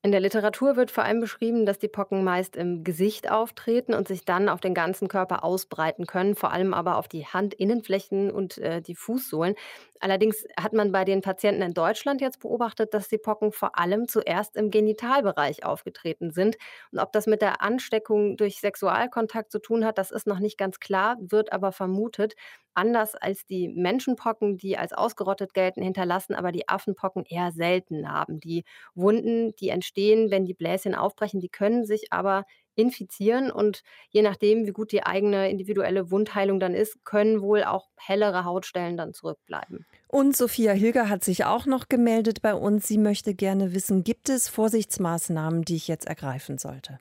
In 0.03 0.13
der 0.13 0.21
Literatur 0.21 0.77
wird 0.77 0.93
vor 0.93 1.03
allem 1.03 1.19
beschrieben, 1.19 1.67
dass 1.67 1.81
die 1.81 1.89
Pocken 1.89 2.23
meist 2.23 2.55
im 2.55 2.85
Gesicht 2.85 3.29
auftreten 3.29 3.93
und 3.93 4.07
sich 4.07 4.25
dann 4.25 4.49
auf 4.49 4.61
den 4.61 4.73
ganzen 4.73 5.09
Körper 5.09 5.43
ausbreiten 5.43 6.07
können, 6.07 6.37
vor 6.37 6.53
allem 6.53 6.75
aber 6.75 6.97
auf 6.97 7.09
die 7.09 7.27
Handinnenflächen 7.27 8.31
und 8.31 8.59
äh, 8.59 8.81
die 8.81 8.95
Fußsohlen. 8.95 9.57
Allerdings 10.01 10.45
hat 10.59 10.73
man 10.73 10.93
bei 10.93 11.05
den 11.05 11.21
Patienten 11.23 11.63
in 11.63 11.75
Deutschland 11.75 12.21
jetzt 12.21 12.41
beobachtet, 12.41 12.95
dass 12.95 13.09
die 13.09 13.19
Pocken 13.19 13.53
vor 13.53 13.79
allem 13.79 14.09
zuerst 14.09 14.57
im 14.57 14.71
Genitalbereich 14.71 15.65
aufgetreten 15.65 16.31
sind. 16.31 16.57
Und 16.93 16.99
ob 16.99 17.13
das 17.13 17.27
mit 17.27 17.43
der 17.43 17.63
Ansteckung 17.63 18.37
durch 18.37 18.59
Sexualkontakt 18.61 19.51
zu 19.53 19.59
tun 19.61 19.85
hat, 19.85 19.99
das 19.99 20.11
ist 20.11 20.27
noch 20.27 20.39
nicht 20.39 20.59
ganz 20.59 20.79
klar, 20.81 21.17
wird 21.21 21.53
aber 21.53 21.73
vermutet. 21.73 22.35
Anders 22.75 23.15
als 23.15 23.47
die 23.47 23.69
Menschenpocken, 23.69 24.59
die 24.59 24.77
als 24.77 24.93
ausgerottet 24.93 25.55
gelten, 25.55 25.83
hinterlassen 25.83 26.35
aber 26.35 26.53
die 26.53 26.69
Affenpocken 26.69 27.25
eher 27.27 27.51
selten 27.53 28.09
haben. 28.11 28.39
Die 28.41 28.65
Wunden, 28.95 29.55
die 29.57 29.71
entstehen, 29.71 30.31
wenn 30.31 30.45
die 30.45 30.55
Bläschen 30.55 30.95
aufbrechen, 30.95 31.41
die 31.41 31.49
können 31.49 31.85
sich 31.87 32.13
aber 32.13 32.45
infizieren 32.77 33.51
und 33.51 33.83
je 34.11 34.23
nachdem, 34.23 34.67
wie 34.67 34.73
gut 34.73 34.93
die 34.93 35.03
eigene 35.03 35.51
individuelle 35.51 36.11
Wundheilung 36.11 36.61
dann 36.61 36.75
ist, 36.75 37.05
können 37.05 37.41
wohl 37.41 37.65
auch 37.65 37.89
hellere 37.97 38.45
Hautstellen 38.45 38.97
dann 38.97 39.13
zurückbleiben. 39.13 39.87
Und 40.09 40.37
Sophia 40.37 40.73
Hilger 40.73 41.09
hat 41.09 41.25
sich 41.25 41.45
auch 41.45 41.67
noch 41.67 41.89
gemeldet 41.89 42.43
bei 42.43 42.55
uns. 42.55 42.87
Sie 42.87 42.99
möchte 42.99 43.35
gerne 43.35 43.75
wissen, 43.75 44.05
gibt 44.05 44.29
es 44.29 44.49
Vorsichtsmaßnahmen, 44.49 45.63
die 45.63 45.77
ich 45.77 45.89
jetzt 45.89 46.07
ergreifen 46.07 46.59
sollte? 46.59 46.99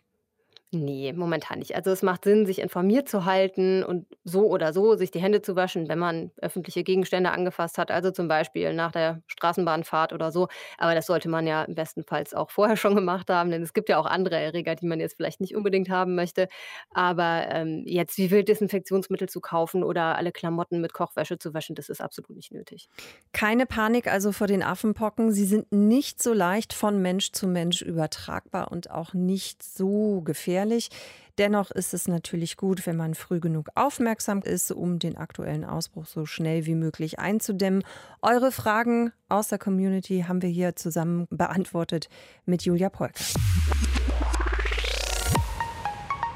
Nee, 0.78 1.14
momentan 1.14 1.60
nicht. 1.60 1.74
Also 1.74 1.92
es 1.92 2.04
macht 2.04 2.26
Sinn, 2.26 2.46
sich 2.46 2.60
informiert 2.60 3.08
zu 3.08 3.24
halten 3.24 3.82
und 3.82 4.06
so 4.26 4.48
oder 4.50 4.74
so 4.74 4.96
sich 4.96 5.10
die 5.10 5.22
Hände 5.22 5.42
zu 5.42 5.56
waschen, 5.56 5.88
wenn 5.88 6.00
man 6.00 6.32
öffentliche 6.42 6.84
Gegenstände 6.84 7.32
angefasst 7.32 7.78
hat, 7.78 7.92
also 7.92 8.12
zum 8.12 8.28
Beispiel 8.28 8.74
nach 8.74 8.92
der 8.92 9.22
Straßenbahnfahrt 9.28 10.12
oder 10.12 10.34
so. 10.34 10.50
Aber 10.78 10.94
das 10.94 11.06
sollte 11.06 11.30
man 11.30 11.48
ja 11.48 11.66
bestenfalls 11.70 12.34
auch 12.34 12.52
vorher 12.52 12.76
schon 12.78 12.94
gemacht 12.94 13.30
haben, 13.30 13.52
denn 13.52 13.64
es 13.64 13.74
gibt 13.74 13.88
ja 13.88 13.98
auch 13.98 14.06
andere 14.06 14.36
Erreger, 14.36 14.76
die 14.76 14.86
man 14.86 15.00
jetzt 15.00 15.16
vielleicht 15.16 15.40
nicht 15.40 15.56
unbedingt 15.56 15.90
haben 15.90 16.14
möchte. 16.14 16.50
Aber 16.92 17.46
ähm, 17.50 17.84
jetzt 17.86 18.18
wie 18.18 18.30
wild 18.30 18.50
Desinfektionsmittel 18.50 19.30
zu 19.30 19.40
kaufen 19.40 19.82
oder 19.82 20.18
alle 20.18 20.34
Klamotten 20.34 20.82
mit 20.82 20.92
Kochwäsche 20.92 21.40
zu 21.40 21.54
waschen, 21.54 21.76
das 21.76 21.88
ist 21.88 22.02
absolut 22.02 22.32
nicht 22.32 22.52
nötig. 22.52 22.90
Keine 23.32 23.66
Panik 23.66 24.08
also 24.08 24.34
vor 24.34 24.48
den 24.48 24.62
Affenpocken. 24.62 25.32
Sie 25.32 25.46
sind 25.46 25.72
nicht 25.72 26.22
so 26.22 26.34
leicht 26.34 26.74
von 26.74 27.02
Mensch 27.02 27.32
zu 27.32 27.48
Mensch 27.48 27.82
übertragbar 27.82 28.72
und 28.74 28.92
auch 28.92 29.14
nicht 29.14 29.64
so 29.64 30.20
gefährlich 30.22 30.65
gefährlich. 30.66 30.90
Dennoch 31.38 31.70
ist 31.72 31.94
es 31.94 32.08
natürlich 32.08 32.56
gut, 32.56 32.86
wenn 32.86 32.96
man 32.96 33.14
früh 33.14 33.42
genug 33.42 33.68
aufmerksam 33.76 34.42
ist, 34.42 34.72
um 34.72 35.00
den 35.00 35.18
aktuellen 35.18 35.66
Ausbruch 35.66 36.06
so 36.06 36.26
schnell 36.26 36.66
wie 36.66 36.76
möglich 36.76 37.20
einzudämmen. 37.20 37.84
Eure 38.22 38.54
Fragen 38.54 39.12
aus 39.28 39.50
der 39.50 39.60
Community 39.60 40.24
haben 40.28 40.42
wir 40.42 40.50
hier 40.50 40.78
zusammen 40.78 41.28
beantwortet 41.30 42.08
mit 42.46 42.64
Julia 42.64 42.90
Polk. 42.90 43.16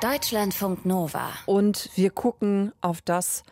Deutschlandfunk 0.02 0.86
Nova. 0.86 1.30
Und 1.46 1.90
wir 1.96 2.10
gucken 2.10 2.74
auf 2.82 3.02
das, 3.02 3.44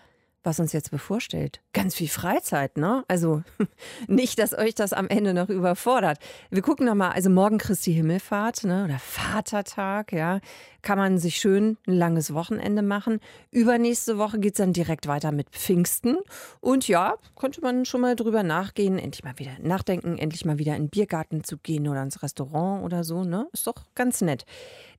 was 0.47 0.59
uns 0.59 0.73
jetzt 0.73 0.89
bevorsteht. 0.89 1.61
Ganz 1.73 1.93
viel 1.93 2.07
Freizeit, 2.07 2.77
ne? 2.77 3.03
Also 3.07 3.43
nicht, 4.07 4.39
dass 4.39 4.57
euch 4.57 4.73
das 4.73 4.93
am 4.93 5.07
Ende 5.09 5.33
noch 5.33 5.49
überfordert. 5.49 6.17
Wir 6.49 6.61
gucken 6.63 6.85
nochmal, 6.87 7.11
also 7.11 7.29
morgen 7.29 7.59
Christi 7.59 7.93
Himmelfahrt, 7.93 8.63
ne? 8.63 8.85
Oder 8.85 8.97
Vatertag, 8.97 10.13
ja. 10.13 10.39
Kann 10.87 10.99
man 10.99 11.17
sich 11.17 11.35
schön 11.35 11.77
ein 11.85 11.95
langes 11.95 12.33
Wochenende 12.33 12.81
machen. 12.81 13.19
Übernächste 13.51 14.17
Woche 14.17 14.39
geht 14.39 14.53
es 14.53 14.59
dann 14.59 14.71
direkt 14.71 15.05
weiter 15.05 15.33
mit 15.33 15.49
Pfingsten. 15.49 16.15
Und 16.61 16.87
ja, 16.87 17.15
könnte 17.35 17.59
man 17.59 17.83
schon 17.83 17.99
mal 17.99 18.15
drüber 18.15 18.41
nachgehen, 18.41 18.97
endlich 18.97 19.25
mal 19.25 19.37
wieder 19.37 19.51
nachdenken, 19.61 20.17
endlich 20.17 20.45
mal 20.45 20.59
wieder 20.59 20.77
in 20.77 20.83
den 20.83 20.89
Biergarten 20.89 21.43
zu 21.43 21.57
gehen 21.57 21.89
oder 21.89 22.01
ins 22.03 22.23
Restaurant 22.23 22.85
oder 22.85 23.03
so, 23.03 23.25
ne? 23.25 23.49
Ist 23.51 23.67
doch 23.67 23.83
ganz 23.95 24.21
nett. 24.21 24.45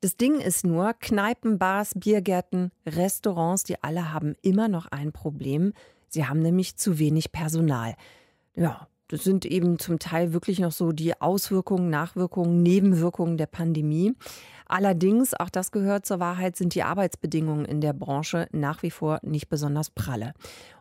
Das 0.03 0.19
Ding 0.19 0.41
ist 0.41 0.67
nur, 0.67 0.93
Kneipen, 0.93 1.59
Bars, 1.59 1.93
Biergärten, 1.95 2.71
Restaurants, 2.85 3.65
die 3.65 3.83
alle 3.83 4.13
haben 4.13 4.35
immer 4.43 4.69
noch 4.69 4.89
ein 4.89 5.13
Problem. 5.13 5.73
Sie 6.11 6.27
haben 6.27 6.41
nämlich 6.41 6.77
zu 6.77 6.99
wenig 6.99 7.33
Personal. 7.33 7.95
Ja, 8.55 8.89
das 9.09 9.25
sind 9.25 9.47
eben 9.47 9.79
zum 9.79 9.99
Teil 9.99 10.35
wirklich 10.35 10.59
noch 10.59 10.73
so 10.73 10.93
die 10.93 11.19
Auswirkungen, 11.19 11.89
Nachwirkungen, 11.89 12.63
Nebenwirkungen 12.63 13.39
der 13.39 13.47
Pandemie. 13.47 14.15
Allerdings, 14.69 15.33
auch 15.33 15.49
das 15.49 15.73
gehört 15.73 16.05
zur 16.05 16.21
Wahrheit, 16.21 16.57
sind 16.57 16.75
die 16.75 16.83
Arbeitsbedingungen 16.83 17.65
in 17.65 17.81
der 17.81 17.95
Branche 17.95 18.47
nach 18.53 18.83
wie 18.83 18.91
vor 18.91 19.19
nicht 19.23 19.49
besonders 19.49 19.89
pralle. 19.89 20.35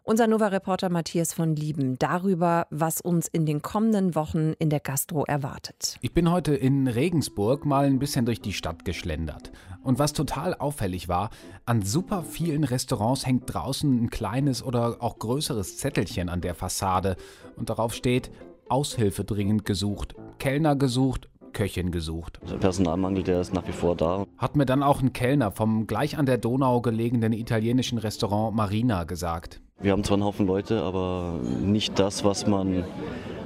Unser 0.03 0.27
Nova-Reporter 0.27 0.89
Matthias 0.89 1.33
von 1.33 1.55
Lieben 1.55 1.97
darüber, 1.97 2.67
was 2.69 2.99
uns 2.99 3.27
in 3.27 3.45
den 3.45 3.61
kommenden 3.61 4.13
Wochen 4.13 4.53
in 4.59 4.69
der 4.69 4.81
Gastro 4.81 5.23
erwartet. 5.23 5.97
Ich 6.01 6.13
bin 6.13 6.29
heute 6.29 6.53
in 6.53 6.87
Regensburg 6.87 7.65
mal 7.65 7.85
ein 7.85 7.99
bisschen 7.99 8.25
durch 8.25 8.41
die 8.41 8.53
Stadt 8.53 8.83
geschlendert. 8.83 9.51
Und 9.83 9.99
was 9.99 10.11
total 10.11 10.53
auffällig 10.53 11.07
war, 11.07 11.29
an 11.65 11.81
super 11.81 12.23
vielen 12.23 12.65
Restaurants 12.65 13.25
hängt 13.25 13.53
draußen 13.53 14.03
ein 14.03 14.09
kleines 14.09 14.63
oder 14.63 14.97
auch 14.99 15.17
größeres 15.17 15.77
Zettelchen 15.77 16.27
an 16.27 16.41
der 16.41 16.55
Fassade. 16.55 17.15
Und 17.55 17.69
darauf 17.69 17.93
steht 17.93 18.31
Aushilfe 18.69 19.23
dringend 19.23 19.65
gesucht, 19.65 20.15
Kellner 20.39 20.75
gesucht, 20.75 21.29
Köchin 21.53 21.91
gesucht. 21.91 22.39
Der 22.49 22.57
Personalmangel, 22.57 23.23
der 23.23 23.41
ist 23.41 23.53
nach 23.53 23.67
wie 23.67 23.71
vor 23.71 23.95
da. 23.95 24.25
Hat 24.37 24.55
mir 24.55 24.65
dann 24.65 24.83
auch 24.83 25.01
ein 25.01 25.13
Kellner 25.13 25.51
vom 25.51 25.87
gleich 25.87 26.17
an 26.17 26.25
der 26.25 26.37
Donau 26.37 26.81
gelegenen 26.81 27.33
italienischen 27.33 27.97
Restaurant 27.97 28.55
Marina 28.55 29.03
gesagt. 29.03 29.61
Wir 29.79 29.91
haben 29.91 30.03
zwar 30.03 30.15
einen 30.15 30.23
Haufen 30.23 30.47
Leute, 30.47 30.81
aber 30.81 31.39
nicht 31.61 31.99
das, 31.99 32.23
was 32.23 32.47
man 32.47 32.83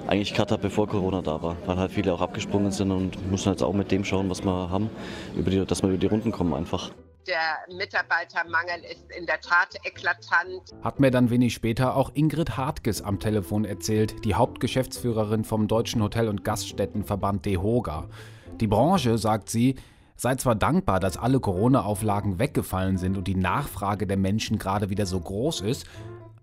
eigentlich 0.08 0.34
gerade 0.34 0.53
hat, 0.53 0.62
bevor 0.62 0.88
Corona 0.88 1.22
da 1.22 1.41
war, 1.41 1.55
weil 1.65 1.77
halt 1.77 1.91
viele 1.91 2.13
auch 2.13 2.22
abgesprungen 2.22 2.72
sind 2.72 2.91
und 2.91 3.31
müssen 3.31 3.50
jetzt 3.50 3.63
auch 3.63 3.74
mit 3.74 3.91
dem 3.91 4.03
schauen, 4.03 4.29
was 4.29 4.43
wir 4.43 4.70
haben, 4.70 4.89
über 5.36 5.50
die, 5.50 5.65
dass 5.65 5.81
wir 5.84 5.89
über 5.89 5.98
die 5.98 6.08
Runden 6.08 6.31
kommen 6.31 6.53
einfach. 6.53 6.91
Der 7.27 7.75
Mitarbeitermangel 7.75 8.83
ist 8.91 9.11
in 9.11 9.27
der 9.27 9.39
Tat 9.41 9.75
eklatant. 9.83 10.73
Hat 10.83 10.99
mir 10.99 11.11
dann 11.11 11.29
wenig 11.29 11.53
später 11.53 11.95
auch 11.95 12.11
Ingrid 12.15 12.57
Hartges 12.57 13.01
am 13.01 13.19
Telefon 13.19 13.63
erzählt, 13.63 14.25
die 14.25 14.33
Hauptgeschäftsführerin 14.33 15.43
vom 15.43 15.67
Deutschen 15.67 16.01
Hotel- 16.01 16.29
und 16.29 16.43
Gaststättenverband 16.43 17.45
DEHOGA. 17.45 18.09
Die 18.59 18.67
Branche, 18.67 19.19
sagt 19.19 19.49
sie, 19.49 19.75
sei 20.15 20.35
zwar 20.35 20.55
dankbar, 20.55 20.99
dass 20.99 21.17
alle 21.17 21.39
Corona-Auflagen 21.39 22.39
weggefallen 22.39 22.97
sind 22.97 23.17
und 23.17 23.27
die 23.27 23.35
Nachfrage 23.35 24.07
der 24.07 24.17
Menschen 24.17 24.57
gerade 24.57 24.89
wieder 24.89 25.05
so 25.05 25.19
groß 25.19 25.61
ist, 25.61 25.85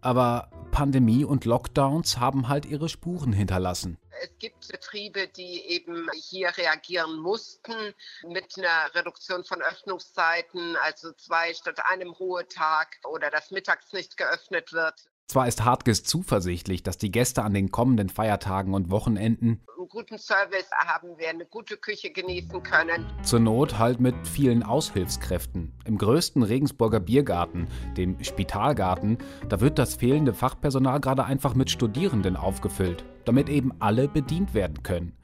aber 0.00 0.48
Pandemie 0.70 1.24
und 1.24 1.44
Lockdowns 1.44 2.18
haben 2.18 2.48
halt 2.48 2.66
ihre 2.66 2.88
Spuren 2.88 3.32
hinterlassen. 3.32 3.98
Es 4.20 4.30
gibt 4.38 4.68
Betriebe, 4.68 5.28
die 5.28 5.64
eben 5.66 6.08
hier 6.14 6.56
reagieren 6.56 7.18
mussten 7.18 7.94
mit 8.22 8.56
einer 8.56 8.94
Reduktion 8.94 9.44
von 9.44 9.62
Öffnungszeiten, 9.62 10.76
also 10.76 11.12
zwei 11.12 11.54
statt 11.54 11.84
einem 11.84 12.10
Ruhetag 12.10 12.96
oder 13.04 13.30
dass 13.30 13.50
mittags 13.50 13.92
nicht 13.92 14.16
geöffnet 14.16 14.72
wird. 14.72 15.08
Zwar 15.28 15.46
ist 15.46 15.62
Hartges 15.62 16.04
zuversichtlich, 16.04 16.82
dass 16.82 16.96
die 16.96 17.12
Gäste 17.12 17.42
an 17.42 17.52
den 17.52 17.70
kommenden 17.70 18.08
Feiertagen 18.08 18.72
und 18.72 18.90
Wochenenden 18.90 19.60
einen 19.76 19.88
guten 19.90 20.18
Service 20.18 20.70
haben 20.72 21.18
wir, 21.18 21.28
eine 21.28 21.44
gute 21.44 21.76
Küche 21.76 22.10
genießen 22.10 22.62
können. 22.62 23.06
Zur 23.22 23.40
Not 23.40 23.78
halt 23.78 24.00
mit 24.00 24.14
vielen 24.26 24.62
Aushilfskräften. 24.62 25.72
Im 25.84 25.98
größten 25.98 26.42
Regensburger 26.42 27.00
Biergarten, 27.00 27.68
dem 27.98 28.22
Spitalgarten, 28.24 29.18
da 29.50 29.60
wird 29.60 29.78
das 29.78 29.96
fehlende 29.96 30.32
Fachpersonal 30.32 30.98
gerade 30.98 31.26
einfach 31.26 31.54
mit 31.54 31.70
Studierenden 31.70 32.36
aufgefüllt, 32.36 33.04
damit 33.26 33.50
eben 33.50 33.72
alle 33.80 34.08
bedient 34.08 34.54
werden 34.54 34.82
können. 34.82 35.16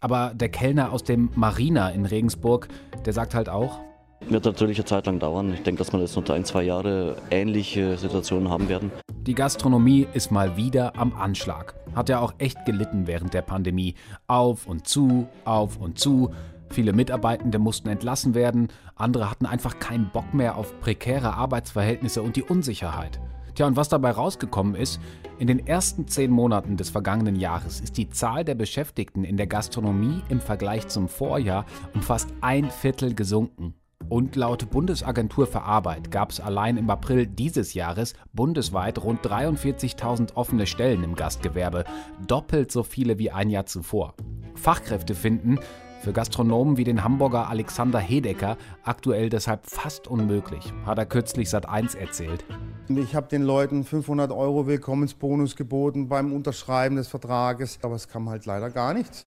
Aber 0.00 0.32
der 0.34 0.50
Kellner 0.50 0.92
aus 0.92 1.02
dem 1.02 1.30
Marina 1.34 1.88
in 1.90 2.04
Regensburg, 2.04 2.68
der 3.06 3.14
sagt 3.14 3.34
halt 3.34 3.48
auch, 3.48 3.80
wird 4.30 4.44
natürlich 4.44 4.78
eine 4.78 4.84
Zeit 4.84 5.06
lang 5.06 5.18
dauern. 5.18 5.52
Ich 5.54 5.62
denke, 5.62 5.78
dass 5.78 5.92
wir 5.92 6.00
jetzt 6.00 6.16
noch 6.16 6.28
ein, 6.30 6.44
zwei 6.44 6.62
Jahre 6.62 7.16
ähnliche 7.30 7.96
Situationen 7.96 8.50
haben 8.50 8.68
werden. 8.68 8.90
Die 9.26 9.34
Gastronomie 9.34 10.06
ist 10.12 10.30
mal 10.30 10.56
wieder 10.56 10.96
am 10.96 11.12
Anschlag. 11.14 11.74
Hat 11.94 12.08
ja 12.08 12.20
auch 12.20 12.34
echt 12.38 12.64
gelitten 12.64 13.06
während 13.06 13.34
der 13.34 13.42
Pandemie. 13.42 13.94
Auf 14.26 14.66
und 14.66 14.86
zu, 14.86 15.26
auf 15.44 15.78
und 15.78 15.98
zu. 15.98 16.30
Viele 16.70 16.92
Mitarbeitende 16.92 17.58
mussten 17.58 17.88
entlassen 17.88 18.34
werden, 18.34 18.68
andere 18.96 19.30
hatten 19.30 19.46
einfach 19.46 19.78
keinen 19.78 20.10
Bock 20.10 20.34
mehr 20.34 20.56
auf 20.56 20.78
prekäre 20.80 21.34
Arbeitsverhältnisse 21.34 22.22
und 22.22 22.36
die 22.36 22.42
Unsicherheit. 22.42 23.20
Tja, 23.54 23.66
und 23.66 23.76
was 23.76 23.88
dabei 23.88 24.10
rausgekommen 24.10 24.74
ist, 24.74 25.00
in 25.38 25.46
den 25.46 25.66
ersten 25.66 26.08
zehn 26.08 26.30
Monaten 26.30 26.76
des 26.76 26.90
vergangenen 26.90 27.36
Jahres 27.36 27.80
ist 27.80 27.96
die 27.96 28.10
Zahl 28.10 28.44
der 28.44 28.54
Beschäftigten 28.54 29.24
in 29.24 29.36
der 29.36 29.46
Gastronomie 29.46 30.22
im 30.28 30.40
Vergleich 30.40 30.88
zum 30.88 31.08
Vorjahr 31.08 31.64
um 31.94 32.02
fast 32.02 32.28
ein 32.42 32.70
Viertel 32.70 33.14
gesunken. 33.14 33.74
Und 34.08 34.36
laut 34.36 34.70
Bundesagentur 34.70 35.48
für 35.48 35.62
Arbeit 35.62 36.12
gab 36.12 36.30
es 36.30 36.40
allein 36.40 36.76
im 36.76 36.88
April 36.90 37.26
dieses 37.26 37.74
Jahres 37.74 38.14
bundesweit 38.32 39.02
rund 39.02 39.20
43.000 39.26 40.34
offene 40.34 40.66
Stellen 40.66 41.02
im 41.02 41.16
Gastgewerbe, 41.16 41.84
doppelt 42.26 42.70
so 42.70 42.84
viele 42.84 43.18
wie 43.18 43.32
ein 43.32 43.50
Jahr 43.50 43.66
zuvor. 43.66 44.14
Fachkräfte 44.54 45.14
finden, 45.16 45.58
für 46.02 46.12
Gastronomen 46.12 46.76
wie 46.76 46.84
den 46.84 47.02
Hamburger 47.02 47.48
Alexander 47.48 47.98
Hedecker 47.98 48.56
aktuell 48.84 49.28
deshalb 49.28 49.66
fast 49.66 50.06
unmöglich, 50.06 50.72
hat 50.84 50.98
er 50.98 51.06
kürzlich 51.06 51.48
Sat1 51.48 51.96
erzählt. 51.96 52.44
Ich 52.88 53.16
habe 53.16 53.26
den 53.26 53.42
Leuten 53.42 53.82
500 53.82 54.30
Euro 54.30 54.68
Willkommensbonus 54.68 55.56
geboten 55.56 56.08
beim 56.08 56.32
Unterschreiben 56.32 56.94
des 56.94 57.08
Vertrages, 57.08 57.80
aber 57.82 57.96
es 57.96 58.06
kam 58.06 58.28
halt 58.28 58.46
leider 58.46 58.70
gar 58.70 58.94
nichts 58.94 59.26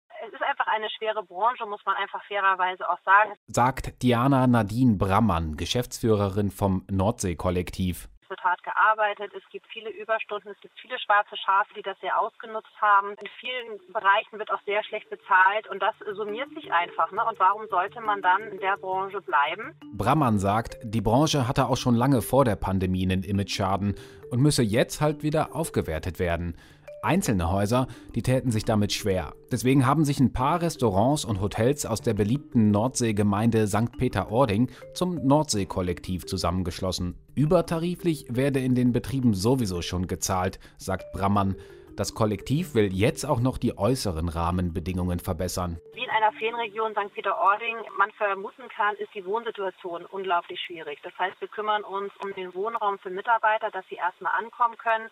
eine 0.69 0.89
schwere 0.89 1.23
Branche, 1.23 1.65
muss 1.65 1.85
man 1.85 1.95
einfach 1.95 2.23
fairerweise 2.25 2.89
auch 2.89 2.99
sagen. 3.03 3.33
Sagt 3.47 4.01
Diana 4.01 4.47
Nadine 4.47 4.97
Brammann, 4.97 5.57
Geschäftsführerin 5.57 6.51
vom 6.51 6.85
Nordsee-Kollektiv. 6.89 8.07
Es 8.23 8.29
wird 8.29 8.43
hart 8.43 8.61
gearbeitet, 8.63 9.31
es 9.35 9.41
gibt 9.49 9.65
viele 9.73 9.89
Überstunden, 9.89 10.51
es 10.51 10.61
gibt 10.61 10.79
viele 10.79 10.99
schwarze 10.99 11.35
Schafe, 11.35 11.73
die 11.75 11.81
das 11.81 11.99
sehr 11.99 12.19
ausgenutzt 12.19 12.69
haben. 12.79 13.15
In 13.19 13.27
vielen 13.39 13.79
Bereichen 13.91 14.37
wird 14.37 14.51
auch 14.51 14.61
sehr 14.67 14.83
schlecht 14.83 15.09
bezahlt 15.09 15.67
und 15.67 15.81
das 15.81 15.95
summiert 16.15 16.49
sich 16.53 16.71
einfach. 16.71 17.11
Ne? 17.11 17.25
Und 17.27 17.39
warum 17.39 17.67
sollte 17.69 17.99
man 18.01 18.21
dann 18.21 18.43
in 18.51 18.59
der 18.59 18.77
Branche 18.77 19.19
bleiben? 19.21 19.73
Brammann 19.93 20.37
sagt, 20.37 20.77
die 20.83 21.01
Branche 21.01 21.47
hatte 21.47 21.65
auch 21.65 21.77
schon 21.77 21.95
lange 21.95 22.21
vor 22.21 22.45
der 22.45 22.55
Pandemie 22.55 23.03
einen 23.03 23.23
Image-Schaden 23.23 23.95
und 24.29 24.41
müsse 24.41 24.61
jetzt 24.61 25.01
halt 25.01 25.23
wieder 25.23 25.55
aufgewertet 25.55 26.19
werden. 26.19 26.55
Einzelne 27.01 27.49
Häuser, 27.49 27.87
die 28.15 28.21
täten 28.21 28.51
sich 28.51 28.65
damit 28.65 28.91
schwer. 28.91 29.33
Deswegen 29.51 29.85
haben 29.85 30.03
sich 30.03 30.19
ein 30.19 30.33
paar 30.33 30.61
Restaurants 30.61 31.23
und 31.23 31.39
Hotels 31.39 31.85
aus 31.85 32.01
der 32.01 32.13
beliebten 32.13 32.71
Nordseegemeinde 32.71 33.67
St. 33.67 33.97
Peter-Ording 33.97 34.69
zum 34.93 35.15
Nordsee-Kollektiv 35.25 36.25
zusammengeschlossen. 36.25 37.17
Übertariflich 37.35 38.25
werde 38.29 38.59
in 38.59 38.75
den 38.75 38.91
Betrieben 38.91 39.33
sowieso 39.33 39.81
schon 39.81 40.07
gezahlt, 40.07 40.59
sagt 40.77 41.11
Brammann. 41.13 41.55
Das 41.95 42.15
Kollektiv 42.15 42.75
will 42.75 42.93
jetzt 42.93 43.25
auch 43.25 43.39
noch 43.39 43.57
die 43.57 43.77
äußeren 43.77 44.29
Rahmenbedingungen 44.29 45.19
verbessern. 45.19 45.79
Wie 45.93 46.03
in 46.03 46.09
einer 46.09 46.31
Feenregion 46.33 46.93
St. 46.93 47.13
Peter-Ording 47.13 47.75
man 47.97 48.11
vermuten 48.11 48.67
kann, 48.69 48.95
ist 48.95 49.13
die 49.13 49.25
Wohnsituation 49.25 50.05
unglaublich 50.05 50.59
schwierig. 50.61 50.99
Das 51.03 51.11
heißt, 51.17 51.39
wir 51.41 51.49
kümmern 51.49 51.83
uns 51.83 52.11
um 52.23 52.33
den 52.35 52.53
Wohnraum 52.53 52.99
für 52.99 53.09
Mitarbeiter, 53.09 53.69
dass 53.71 53.85
sie 53.89 53.95
erstmal 53.95 54.33
ankommen 54.37 54.77
können. 54.77 55.09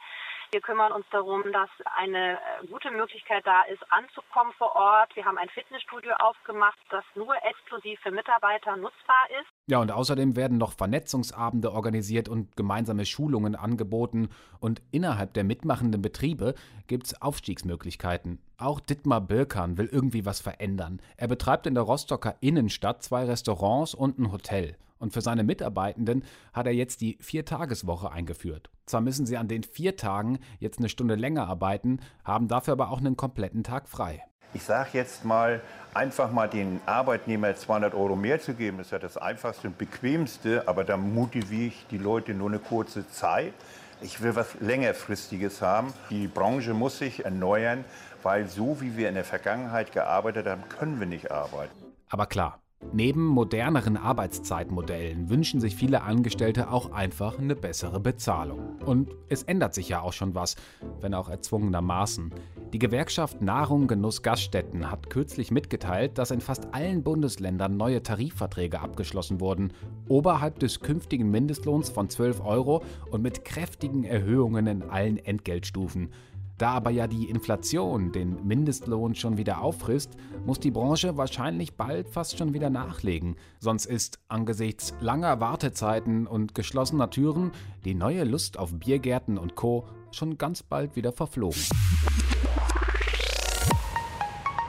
Wir 0.52 0.62
kümmern 0.62 0.94
uns 0.94 1.06
darum, 1.12 1.52
dass 1.52 1.70
eine 1.96 2.40
äh, 2.40 2.68
gute 2.68 2.90
Möglichkeit 2.92 3.46
da 3.46 3.64
ist, 3.64 3.84
anzukommen 3.92 4.54
vor 4.54 4.76
Ort. 4.76 5.14
Wir 5.16 5.26
haben 5.26 5.38
ein 5.38 5.50
Fitnessstudio 5.50 6.14
aufgemacht, 6.14 6.80
das 6.90 7.04
nur 7.16 7.36
exklusiv 7.44 8.00
für 8.00 8.12
Mitarbeiter 8.12 8.78
nutzbar 8.78 9.30
ist. 9.42 9.57
Ja, 9.70 9.82
und 9.82 9.92
außerdem 9.92 10.38
werden 10.38 10.58
noch 10.58 10.72
Vernetzungsabende 10.72 11.74
organisiert 11.74 12.30
und 12.30 12.56
gemeinsame 12.56 13.06
Schulungen 13.06 13.54
angeboten. 13.54 14.30
Und 14.62 14.82
innerhalb 14.92 15.34
der 15.34 15.44
mitmachenden 15.44 16.02
Betriebe 16.02 16.56
gibt 16.88 17.08
es 17.08 17.22
Aufstiegsmöglichkeiten. 17.22 18.40
Auch 18.58 18.80
Dittmar 18.80 19.20
Birkan 19.20 19.78
will 19.78 19.90
irgendwie 19.92 20.26
was 20.26 20.40
verändern. 20.40 21.02
Er 21.18 21.28
betreibt 21.28 21.68
in 21.68 21.74
der 21.74 21.84
Rostocker 21.84 22.36
Innenstadt 22.40 23.04
zwei 23.04 23.26
Restaurants 23.26 23.94
und 23.94 24.18
ein 24.18 24.32
Hotel. 24.32 24.78
Und 25.00 25.12
für 25.12 25.22
seine 25.22 25.44
Mitarbeitenden 25.44 26.24
hat 26.54 26.66
er 26.66 26.74
jetzt 26.74 27.02
die 27.02 27.18
Viertageswoche 27.20 28.10
eingeführt. 28.10 28.70
Zwar 28.86 29.02
müssen 29.02 29.26
sie 29.26 29.36
an 29.36 29.50
den 29.50 29.64
vier 29.64 29.98
Tagen 29.98 30.40
jetzt 30.60 30.80
eine 30.80 30.88
Stunde 30.88 31.16
länger 31.16 31.46
arbeiten, 31.46 32.00
haben 32.24 32.48
dafür 32.48 32.72
aber 32.72 32.90
auch 32.90 33.00
einen 33.00 33.18
kompletten 33.18 33.64
Tag 33.64 33.90
frei. 33.90 34.24
Ich 34.58 34.63
sage 34.63 34.89
jetzt 34.93 35.24
mal, 35.24 35.62
einfach 35.93 36.32
mal 36.32 36.50
den 36.50 36.82
Arbeitnehmer 36.88 37.56
200 37.56 37.93
Euro 37.93 38.15
mehr 38.15 38.41
zu 38.41 38.56
geben, 38.56 38.80
ist 38.80 38.91
ja 38.91 38.98
das 38.98 39.15
einfachste 39.15 39.67
und 39.67 39.78
bequemste, 39.78 40.63
aber 40.65 40.84
da 40.84 40.98
motiviere 40.98 41.67
ich 41.67 41.86
die 41.91 42.00
Leute 42.00 42.34
nur 42.34 42.50
eine 42.50 42.58
kurze 42.58 43.08
Zeit. 43.08 43.54
Ich 44.02 44.20
will 44.24 44.36
was 44.36 44.56
längerfristiges 44.60 45.62
haben. 45.62 45.93
Die 46.10 46.26
Branche 46.26 46.74
muss 46.74 46.98
sich 46.98 47.24
erneuern, 47.24 47.86
weil 48.24 48.48
so 48.48 48.82
wie 48.82 48.98
wir 48.98 49.10
in 49.10 49.13
der 49.13 49.26
Vergangenheit 49.26 49.91
gearbeitet 49.91 50.48
haben, 50.48 50.67
können 50.70 51.00
wir 51.00 51.06
nicht 51.06 51.30
arbeiten. 51.30 51.72
Aber 52.10 52.26
klar, 52.26 52.60
Neben 52.94 53.26
moderneren 53.26 53.98
Arbeitszeitmodellen 53.98 55.30
wünschen 55.30 55.60
sich 55.60 55.76
viele 55.76 56.04
Angestellte 56.04 56.72
auch 56.72 56.92
einfach 56.92 57.38
eine 57.38 57.56
bessere 57.56 58.00
Bezahlung. 58.00 58.80
Und 58.86 59.10
es 59.30 59.44
ändert 59.44 59.74
sich 59.74 59.90
ja 59.90 60.02
auch 60.02 60.13
schon 60.13 60.36
was, 60.36 60.56
wenn 61.02 61.13
auch 61.13 61.28
erzwungenermaßen. 61.28 62.34
Die 62.74 62.80
Gewerkschaft 62.80 63.42
Nahrung 63.42 63.88
Genuss 63.88 64.22
Gaststätten 64.22 64.90
hat 64.90 65.10
kürzlich 65.10 65.52
mitgeteilt, 65.52 66.18
dass 66.18 66.32
in 66.32 66.42
fast 66.42 66.74
allen 66.74 67.04
Bundesländern 67.04 67.78
neue 67.78 68.04
Tarifverträge 68.04 68.80
abgeschlossen 68.80 69.40
wurden, 69.40 69.74
oberhalb 70.08 70.60
des 70.60 70.80
künftigen 70.80 71.30
Mindestlohns 71.30 71.90
von 71.90 72.10
12 72.10 72.44
Euro 72.44 72.84
und 73.12 73.22
mit 73.22 73.44
kräftigen 73.44 74.06
Erhöhungen 74.06 74.68
in 74.68 74.84
allen 74.84 75.18
Entgeltstufen. 75.18 76.10
Da 76.58 76.72
aber 76.72 76.89
ja 76.89 77.06
die 77.06 77.30
Inflation 77.30 78.12
den 78.12 78.48
Mindestlohn 78.48 79.13
schon 79.13 79.38
wieder 79.38 79.62
auffrisst, 79.62 80.17
muss 80.46 80.60
die 80.60 80.72
Branche 80.72 81.15
wahrscheinlich 81.15 81.76
bald 81.76 82.10
fast 82.10 82.38
schon 82.38 82.54
wieder 82.54 82.72
nachlegen. 82.72 83.36
Sonst 83.60 83.86
ist 83.86 84.20
angesichts 84.28 84.96
langer 85.00 85.39
Wartezeiten 85.39 86.26
und 86.26 86.56
geschlossener 86.56 87.12
Türen 87.12 87.52
die 87.86 87.93
neue 87.93 88.24
Lust 88.24 88.58
auf 88.58 88.74
Biergärten 88.74 89.38
und 89.38 89.56
Co. 89.56 89.88
schon 90.12 90.39
ganz 90.39 90.63
bald 90.63 90.96
wieder 90.96 91.12
verflogen. 91.12 91.62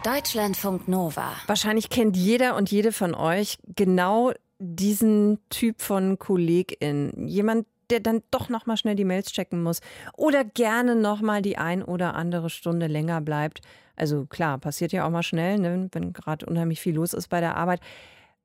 Deutschlandfunk 0.05 0.89
Nova. 0.89 1.33
Wahrscheinlich 1.47 1.89
kennt 1.89 2.17
jeder 2.17 2.57
und 2.57 2.71
jede 2.71 2.93
von 2.93 3.15
euch 3.15 3.59
genau 3.77 4.33
diesen 4.59 5.39
Typ 5.51 5.81
von 5.81 6.19
Kollegin. 6.19 7.27
Jemand, 7.27 7.67
der 7.91 8.01
dann 8.01 8.23
doch 8.31 8.49
noch 8.49 8.67
mal 8.67 8.77
schnell 8.77 8.95
die 8.95 9.05
Mails 9.05 9.33
checken 9.33 9.63
muss 9.63 9.81
oder 10.17 10.45
gerne 10.45 10.97
noch 10.97 11.21
mal 11.21 11.43
die 11.43 11.59
ein 11.59 11.83
oder 11.83 12.15
andere 12.15 12.51
Stunde 12.51 12.87
länger 12.87 13.21
bleibt. 13.21 13.61
Also 13.97 14.27
klar, 14.27 14.59
passiert 14.59 14.93
ja 14.93 15.07
auch 15.07 15.11
mal 15.11 15.23
schnell, 15.23 15.59
ne, 15.59 15.89
wenn 15.93 16.13
gerade 16.13 16.47
unheimlich 16.47 16.81
viel 16.81 16.95
los 16.95 17.13
ist 17.13 17.29
bei 17.29 17.41
der 17.41 17.57
Arbeit. 17.57 17.81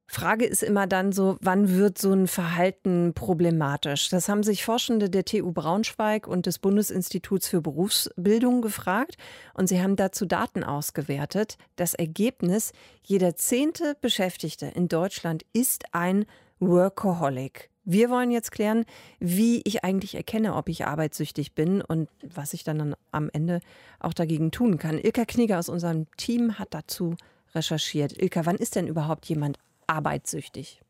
Frage 0.06 0.45
ist 0.45 0.63
immer 0.63 0.86
dann 0.86 1.12
so, 1.12 1.38
wann 1.41 1.75
wird 1.75 1.97
so 1.97 2.12
ein 2.12 2.27
Verhalten 2.27 3.13
problematisch? 3.15 4.10
Das 4.10 4.29
haben 4.29 4.43
sich 4.43 4.63
Forschende 4.63 5.10
der 5.10 5.25
TU 5.25 5.51
Braunschweig 5.51 6.27
und 6.27 6.45
des 6.45 6.60
Bundesinstituts 6.60 7.47
für 7.47 7.62
Berufsbildung 7.62 8.62
gefragt 8.62 9.15
und 9.53 9.67
sie 9.67 9.82
haben 9.82 9.95
dazu 9.95 10.25
Daten 10.25 10.63
ausgewertet. 10.63 11.58
Das 11.77 11.93
Ergebnis, 11.93 12.73
jeder 13.01 13.36
zehnte 13.36 13.95
Beschäftigte 14.01 14.67
in 14.67 14.88
Deutschland 14.88 15.45
ist 15.53 15.86
ein 15.93 16.25
Workaholic. 16.67 17.69
Wir 17.86 18.10
wollen 18.10 18.32
jetzt 18.32 18.52
klären, 18.52 18.86
wie 19.19 19.62
ich 19.65 19.84
eigentlich 19.84 20.15
erkenne, 20.15 20.56
ob 20.56 20.69
ich 20.69 20.86
arbeitssüchtig 20.86 21.54
bin 21.54 21.82
und 21.82 22.08
was 22.21 22.54
ich 22.54 22.63
dann 22.63 22.95
am 23.12 23.30
Ende 23.34 23.60
auch 23.99 24.13
dagegen 24.13 24.52
tun 24.52 24.78
kann. 24.78 24.97
Ilka 24.97 25.26
Knieger 25.26 25.60
aus 25.60 25.67
unserem 25.67 26.08
Team 26.15 26.58
hat 26.60 26.73
dazu 26.73 27.15
recherchiert. 27.54 28.21
Ilka, 28.21 28.45
wann 28.45 28.56
ist 28.56 28.76
denn 28.76 28.88
überhaupt 28.88 29.26
jemand 29.26 29.60
arbeitssüchtig? 29.88 30.82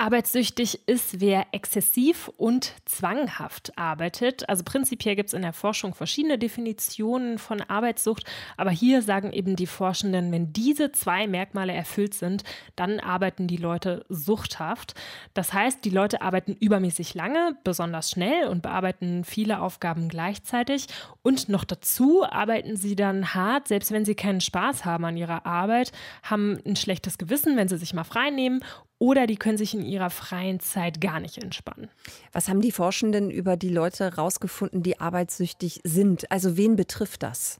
Arbeitssüchtig 0.00 0.88
ist, 0.88 1.20
wer 1.20 1.48
exzessiv 1.52 2.30
und 2.38 2.72
zwanghaft 2.86 3.76
arbeitet. 3.76 4.48
Also 4.48 4.64
prinzipiell 4.64 5.14
gibt 5.14 5.28
es 5.28 5.34
in 5.34 5.42
der 5.42 5.52
Forschung 5.52 5.94
verschiedene 5.94 6.38
Definitionen 6.38 7.36
von 7.36 7.60
Arbeitssucht, 7.60 8.24
aber 8.56 8.70
hier 8.70 9.02
sagen 9.02 9.30
eben 9.30 9.56
die 9.56 9.66
Forschenden, 9.66 10.32
wenn 10.32 10.54
diese 10.54 10.90
zwei 10.92 11.26
Merkmale 11.26 11.74
erfüllt 11.74 12.14
sind, 12.14 12.44
dann 12.76 12.98
arbeiten 12.98 13.46
die 13.46 13.58
Leute 13.58 14.06
suchthaft. 14.08 14.94
Das 15.34 15.52
heißt, 15.52 15.84
die 15.84 15.90
Leute 15.90 16.22
arbeiten 16.22 16.54
übermäßig 16.54 17.12
lange, 17.12 17.58
besonders 17.62 18.10
schnell 18.10 18.48
und 18.48 18.62
bearbeiten 18.62 19.24
viele 19.24 19.60
Aufgaben 19.60 20.08
gleichzeitig 20.08 20.86
und 21.20 21.50
noch 21.50 21.64
dazu 21.64 22.24
arbeiten 22.24 22.78
sie 22.78 22.96
dann 22.96 23.34
hart, 23.34 23.68
selbst 23.68 23.92
wenn 23.92 24.06
sie 24.06 24.14
keinen 24.14 24.40
Spaß 24.40 24.86
haben 24.86 25.04
an 25.04 25.18
ihrer 25.18 25.44
Arbeit, 25.44 25.92
haben 26.22 26.58
ein 26.64 26.76
schlechtes 26.76 27.18
Gewissen, 27.18 27.58
wenn 27.58 27.68
sie 27.68 27.76
sich 27.76 27.92
mal 27.92 28.04
frei 28.04 28.30
nehmen 28.30 28.64
oder 29.00 29.26
die 29.26 29.36
können 29.36 29.56
sich 29.56 29.72
in 29.72 29.82
ihrer 29.82 30.10
freien 30.10 30.60
Zeit 30.60 31.00
gar 31.00 31.20
nicht 31.20 31.38
entspannen. 31.38 31.88
Was 32.32 32.48
haben 32.48 32.60
die 32.60 32.70
Forschenden 32.70 33.30
über 33.30 33.56
die 33.56 33.70
Leute 33.70 34.04
herausgefunden, 34.04 34.82
die 34.82 35.00
arbeitssüchtig 35.00 35.80
sind? 35.84 36.30
Also 36.30 36.58
wen 36.58 36.76
betrifft 36.76 37.22
das? 37.22 37.56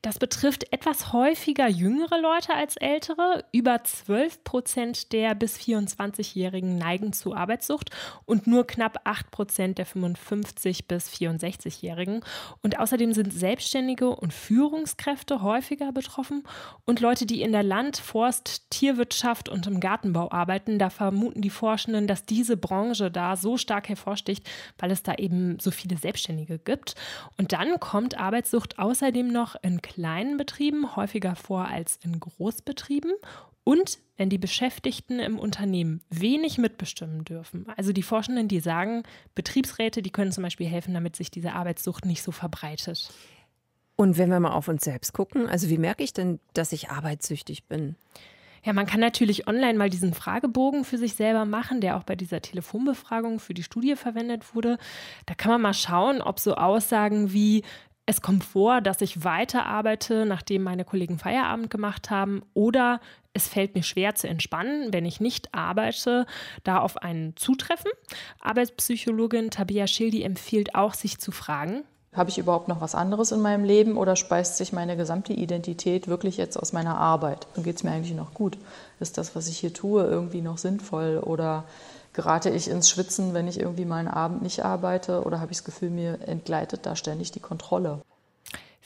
Das 0.00 0.18
betrifft 0.18 0.72
etwas 0.72 1.12
häufiger 1.12 1.68
jüngere 1.68 2.18
Leute 2.18 2.54
als 2.54 2.78
ältere. 2.78 3.44
Über 3.52 3.84
12 3.84 4.42
Prozent 4.42 5.12
der 5.12 5.34
bis 5.34 5.58
24-Jährigen 5.58 6.78
neigen 6.78 7.12
zu 7.12 7.34
Arbeitssucht 7.34 7.90
und 8.24 8.46
nur 8.46 8.66
knapp 8.66 9.02
8 9.04 9.30
Prozent 9.30 9.76
der 9.76 9.84
55 9.84 10.88
bis 10.88 11.10
64-Jährigen. 11.10 12.24
Und 12.62 12.78
außerdem 12.78 13.12
sind 13.12 13.34
Selbstständige 13.34 14.08
und 14.08 14.32
Führungskräfte 14.32 15.42
häufiger 15.42 15.92
betroffen 15.92 16.42
und 16.86 17.00
Leute, 17.00 17.26
die 17.26 17.42
in 17.42 17.52
der 17.52 17.64
Land-, 17.64 17.98
Forst-, 17.98 18.70
Tierwirtschaft 18.70 19.50
und 19.50 19.66
im 19.66 19.80
Gartenbau 19.80 20.30
arbeiten 20.30 20.69
Arbeiten. 20.70 20.78
Da 20.78 20.90
vermuten 20.90 21.42
die 21.42 21.50
Forschenden, 21.50 22.06
dass 22.06 22.24
diese 22.24 22.56
Branche 22.56 23.10
da 23.10 23.36
so 23.36 23.56
stark 23.56 23.88
hervorsticht, 23.88 24.48
weil 24.78 24.90
es 24.90 25.02
da 25.02 25.14
eben 25.14 25.58
so 25.58 25.70
viele 25.70 25.96
Selbstständige 25.96 26.58
gibt. 26.58 26.94
Und 27.36 27.52
dann 27.52 27.80
kommt 27.80 28.18
Arbeitssucht 28.18 28.78
außerdem 28.78 29.28
noch 29.28 29.56
in 29.62 29.82
kleinen 29.82 30.36
Betrieben 30.36 30.96
häufiger 30.96 31.34
vor 31.34 31.66
als 31.66 31.98
in 32.02 32.20
Großbetrieben. 32.20 33.12
Und 33.64 33.98
wenn 34.16 34.30
die 34.30 34.38
Beschäftigten 34.38 35.18
im 35.18 35.38
Unternehmen 35.38 36.02
wenig 36.10 36.58
mitbestimmen 36.58 37.24
dürfen. 37.24 37.66
Also 37.76 37.92
die 37.92 38.02
Forschenden, 38.02 38.48
die 38.48 38.60
sagen, 38.60 39.02
Betriebsräte, 39.34 40.02
die 40.02 40.10
können 40.10 40.32
zum 40.32 40.42
Beispiel 40.42 40.66
helfen, 40.66 40.94
damit 40.94 41.14
sich 41.16 41.30
diese 41.30 41.52
Arbeitssucht 41.52 42.04
nicht 42.04 42.22
so 42.22 42.32
verbreitet. 42.32 43.10
Und 43.96 44.16
wenn 44.16 44.30
wir 44.30 44.40
mal 44.40 44.52
auf 44.52 44.68
uns 44.68 44.84
selbst 44.84 45.12
gucken, 45.12 45.46
also 45.46 45.68
wie 45.68 45.78
merke 45.78 46.02
ich 46.02 46.14
denn, 46.14 46.40
dass 46.54 46.72
ich 46.72 46.88
arbeitssüchtig 46.88 47.64
bin? 47.66 47.96
Ja, 48.62 48.72
man 48.72 48.86
kann 48.86 49.00
natürlich 49.00 49.48
online 49.48 49.78
mal 49.78 49.90
diesen 49.90 50.12
Fragebogen 50.12 50.84
für 50.84 50.98
sich 50.98 51.14
selber 51.14 51.44
machen, 51.44 51.80
der 51.80 51.96
auch 51.96 52.04
bei 52.04 52.14
dieser 52.14 52.42
Telefonbefragung 52.42 53.40
für 53.40 53.54
die 53.54 53.62
Studie 53.62 53.96
verwendet 53.96 54.54
wurde. 54.54 54.78
Da 55.26 55.34
kann 55.34 55.50
man 55.50 55.62
mal 55.62 55.74
schauen, 55.74 56.20
ob 56.20 56.38
so 56.38 56.54
Aussagen 56.54 57.32
wie 57.32 57.62
es 58.06 58.22
kommt 58.22 58.42
vor, 58.42 58.80
dass 58.80 59.00
ich 59.02 59.24
weiterarbeite, 59.24 60.26
nachdem 60.26 60.64
meine 60.64 60.84
Kollegen 60.84 61.18
Feierabend 61.18 61.70
gemacht 61.70 62.10
haben, 62.10 62.42
oder 62.54 63.00
es 63.32 63.46
fällt 63.46 63.76
mir 63.76 63.84
schwer 63.84 64.16
zu 64.16 64.26
entspannen, 64.28 64.92
wenn 64.92 65.04
ich 65.04 65.20
nicht 65.20 65.54
arbeite, 65.54 66.26
da 66.64 66.78
auf 66.78 66.96
einen 66.96 67.36
zutreffen. 67.36 67.92
Arbeitspsychologin 68.40 69.50
Tabia 69.50 69.86
Schildi 69.86 70.22
empfiehlt 70.22 70.74
auch, 70.74 70.94
sich 70.94 71.18
zu 71.18 71.30
fragen, 71.30 71.84
habe 72.12 72.28
ich 72.28 72.38
überhaupt 72.38 72.66
noch 72.66 72.80
was 72.80 72.94
anderes 72.94 73.30
in 73.30 73.40
meinem 73.40 73.64
Leben 73.64 73.96
oder 73.96 74.16
speist 74.16 74.56
sich 74.56 74.72
meine 74.72 74.96
gesamte 74.96 75.32
Identität 75.32 76.08
wirklich 76.08 76.36
jetzt 76.36 76.56
aus 76.56 76.72
meiner 76.72 76.98
Arbeit? 76.98 77.46
Und 77.54 77.62
geht 77.62 77.76
es 77.76 77.84
mir 77.84 77.92
eigentlich 77.92 78.16
noch 78.16 78.34
gut? 78.34 78.58
Ist 78.98 79.16
das, 79.16 79.36
was 79.36 79.48
ich 79.48 79.58
hier 79.58 79.72
tue, 79.72 80.02
irgendwie 80.02 80.40
noch 80.40 80.58
sinnvoll? 80.58 81.18
Oder 81.18 81.64
gerate 82.12 82.50
ich 82.50 82.68
ins 82.68 82.90
Schwitzen, 82.90 83.32
wenn 83.32 83.46
ich 83.46 83.60
irgendwie 83.60 83.84
mal 83.84 83.98
einen 83.98 84.08
Abend 84.08 84.42
nicht 84.42 84.64
arbeite? 84.64 85.22
Oder 85.24 85.40
habe 85.40 85.52
ich 85.52 85.58
das 85.58 85.64
Gefühl, 85.64 85.90
mir 85.90 86.18
entgleitet 86.26 86.84
da 86.84 86.96
ständig 86.96 87.30
die 87.30 87.40
Kontrolle? 87.40 88.02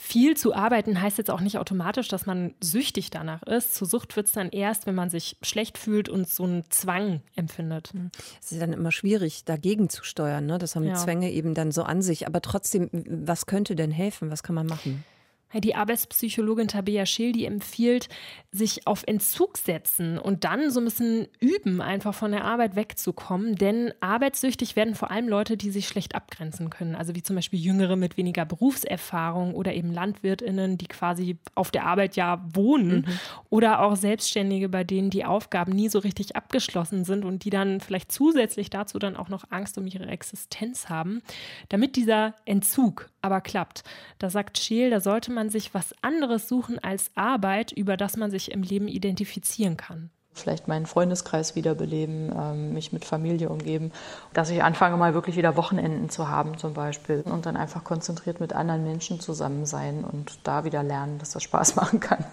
Viel 0.07 0.37
zu 0.37 0.55
arbeiten 0.55 1.01
heißt 1.01 1.17
jetzt 1.17 1.31
auch 1.31 1.41
nicht 1.41 1.57
automatisch, 1.57 2.09
dass 2.09 2.27
man 2.27 2.53
süchtig 2.63 3.09
danach 3.09 3.43
ist. 3.45 3.75
Zu 3.75 3.87
Sucht 3.87 4.15
wird 4.17 4.27
es 4.27 4.33
dann 4.33 4.51
erst, 4.51 4.87
wenn 4.87 4.95
man 4.95 5.09
sich 5.09 5.39
schlecht 5.41 5.79
fühlt 5.79 6.11
und 6.11 6.29
so 6.29 6.45
einen 6.45 6.69
Zwang 6.69 7.23
empfindet. 7.37 7.89
Hm. 7.95 8.11
Es 8.39 8.53
ist 8.53 8.61
dann 8.61 8.75
immer 8.75 8.93
schwierig, 8.93 9.47
dagegen 9.47 9.89
zu 9.89 10.05
steuern. 10.05 10.45
Ne? 10.45 10.59
Das 10.59 10.77
haben 10.77 10.85
ja. 10.85 10.95
Zwänge 10.95 11.33
eben 11.33 11.55
dann 11.55 11.73
so 11.73 11.85
an 11.85 12.03
sich. 12.03 12.27
Aber 12.27 12.43
trotzdem, 12.43 12.91
was 12.93 13.47
könnte 13.47 13.77
denn 13.77 13.91
helfen? 13.91 14.31
Was 14.31 14.43
kann 14.43 14.55
man 14.55 14.67
machen? 14.67 15.05
Die 15.61 15.75
Arbeitspsychologin 15.75 16.69
Tabea 16.69 17.07
Schildi 17.07 17.45
empfiehlt, 17.45 18.09
sich 18.51 18.87
auf 18.87 19.03
Entzug 19.07 19.59
setzen 19.59 20.19
und 20.19 20.45
dann 20.45 20.71
so 20.71 20.81
ein 20.81 20.85
bisschen 20.85 21.27
üben, 21.41 21.81
einfach 21.81 22.15
von 22.15 22.31
der 22.31 22.45
Arbeit 22.45 22.77
wegzukommen. 22.77 23.57
Denn 23.57 23.93
arbeitssüchtig 24.01 24.77
werden 24.77 24.95
vor 24.95 25.11
allem 25.11 25.29
Leute, 25.29 25.57
die 25.57 25.71
sich 25.71 25.89
schlecht 25.89 26.15
abgrenzen 26.15 26.71
können. 26.71 26.95
Also 26.95 27.17
wie 27.17 27.23
zum 27.23 27.35
Beispiel 27.35 27.59
Jüngere 27.59 27.97
mit 27.97 28.17
weniger 28.17 28.45
Berufserfahrung 28.45 29.55
oder 29.55 29.75
eben 29.75 29.93
LandwirtInnen, 29.93 30.79
die 30.79 30.87
quasi 30.87 31.37
auf 31.57 31.73
der 31.73 31.85
Arbeit 31.87 32.15
ja 32.15 32.45
wohnen. 32.55 33.05
Mhm. 33.07 33.19
Oder 33.51 33.81
auch 33.81 33.97
Selbstständige, 33.97 34.69
bei 34.69 34.85
denen 34.85 35.11
die 35.11 35.25
Aufgaben 35.25 35.73
nie 35.73 35.89
so 35.89 35.99
richtig 35.99 36.37
abgeschlossen 36.37 37.05
sind 37.05 37.25
und 37.25 37.45
die 37.45 37.51
dann 37.51 37.81
vielleicht 37.81 38.13
zusätzlich 38.13 38.71
dazu 38.71 39.01
dann 39.01 39.17
auch 39.17 39.29
noch 39.29 39.51
Angst 39.51 39.79
um 39.79 39.87
ihre 39.87 40.07
Existenz 40.07 40.89
haben. 40.89 41.23
Damit 41.71 41.97
dieser 41.97 42.35
Entzug 42.45 43.11
aber 43.21 43.41
klappt, 43.41 43.85
da 44.19 44.31
sagt 44.31 44.59
Scheel, 44.59 44.91
da 44.91 45.01
sollte 45.01 45.33
man 45.33 45.44
man 45.45 45.51
sich 45.51 45.75
was 45.75 45.95
anderes 46.01 46.49
suchen 46.49 46.79
als 46.79 47.11
Arbeit, 47.15 47.71
über 47.71 47.99
das 47.99 48.17
man 48.17 48.31
sich 48.31 48.51
im 48.51 48.63
Leben 48.63 48.89
identifizieren 48.89 49.77
kann. 49.77 50.11
Vielleicht 50.33 50.69
meinen 50.69 50.87
Freundeskreis 50.87 51.55
wiederbeleben, 51.55 52.33
ähm, 52.35 52.73
mich 52.73 52.93
mit 52.93 53.05
Familie 53.05 53.51
umgeben, 53.51 53.93
dass 54.33 54.51
ich 54.51 54.65
anfange 54.65 54.97
mal 54.97 55.13
wirklich 55.15 55.37
wieder 55.37 55.57
Wochenenden 55.57 56.09
zu 56.09 56.29
haben 56.29 56.57
zum 56.57 56.73
Beispiel 56.73 57.21
und 57.21 57.47
dann 57.47 57.57
einfach 57.57 57.85
konzentriert 57.85 58.41
mit 58.41 58.53
anderen 58.55 58.85
Menschen 58.85 59.21
zusammen 59.21 59.67
sein 59.67 60.03
und 60.03 60.39
da 60.45 60.65
wieder 60.65 60.83
lernen, 60.83 61.19
dass 61.19 61.33
das 61.33 61.43
Spaß 61.43 61.77
machen 61.77 62.01
kann. 62.01 62.25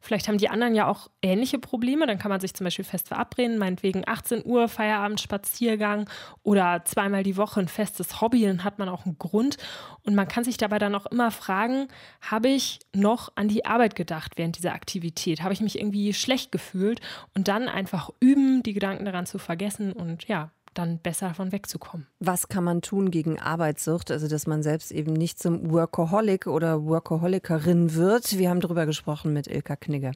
Vielleicht 0.00 0.28
haben 0.28 0.38
die 0.38 0.48
anderen 0.48 0.74
ja 0.74 0.86
auch 0.86 1.08
ähnliche 1.22 1.58
Probleme. 1.58 2.06
Dann 2.06 2.18
kann 2.18 2.30
man 2.30 2.40
sich 2.40 2.54
zum 2.54 2.64
Beispiel 2.64 2.84
fest 2.84 3.08
verabreden, 3.08 3.58
meinetwegen 3.58 4.02
18 4.06 4.44
Uhr 4.44 4.68
Feierabend, 4.68 5.20
Spaziergang 5.20 6.08
oder 6.42 6.82
zweimal 6.84 7.22
die 7.22 7.36
Woche 7.36 7.60
ein 7.60 7.68
festes 7.68 8.20
Hobby. 8.20 8.42
Dann 8.42 8.64
hat 8.64 8.78
man 8.78 8.88
auch 8.88 9.04
einen 9.04 9.18
Grund. 9.18 9.56
Und 10.04 10.14
man 10.14 10.28
kann 10.28 10.44
sich 10.44 10.56
dabei 10.56 10.78
dann 10.78 10.94
auch 10.94 11.06
immer 11.06 11.30
fragen, 11.30 11.88
habe 12.20 12.48
ich 12.48 12.80
noch 12.94 13.32
an 13.34 13.48
die 13.48 13.66
Arbeit 13.66 13.96
gedacht 13.96 14.32
während 14.36 14.56
dieser 14.58 14.74
Aktivität? 14.74 15.42
Habe 15.42 15.54
ich 15.54 15.60
mich 15.60 15.78
irgendwie 15.78 16.12
schlecht 16.14 16.52
gefühlt? 16.52 17.00
Und 17.34 17.48
dann 17.48 17.68
einfach 17.68 18.10
üben, 18.20 18.62
die 18.62 18.74
Gedanken 18.74 19.04
daran 19.04 19.26
zu 19.26 19.38
vergessen 19.38 19.92
und 19.92 20.28
ja, 20.28 20.50
dann 20.78 20.98
besser 20.98 21.28
davon 21.28 21.52
wegzukommen. 21.52 22.06
Was 22.20 22.48
kann 22.48 22.64
man 22.64 22.82
tun 22.82 23.10
gegen 23.10 23.38
Arbeitssucht, 23.38 24.10
also 24.10 24.28
dass 24.28 24.46
man 24.46 24.62
selbst 24.62 24.92
eben 24.92 25.12
nicht 25.12 25.38
zum 25.38 25.70
Workaholic 25.70 26.46
oder 26.46 26.84
Workaholikerin 26.84 27.94
wird? 27.94 28.38
Wir 28.38 28.50
haben 28.50 28.60
darüber 28.60 28.86
gesprochen 28.86 29.32
mit 29.32 29.46
Ilka 29.46 29.76
Knigge. 29.76 30.12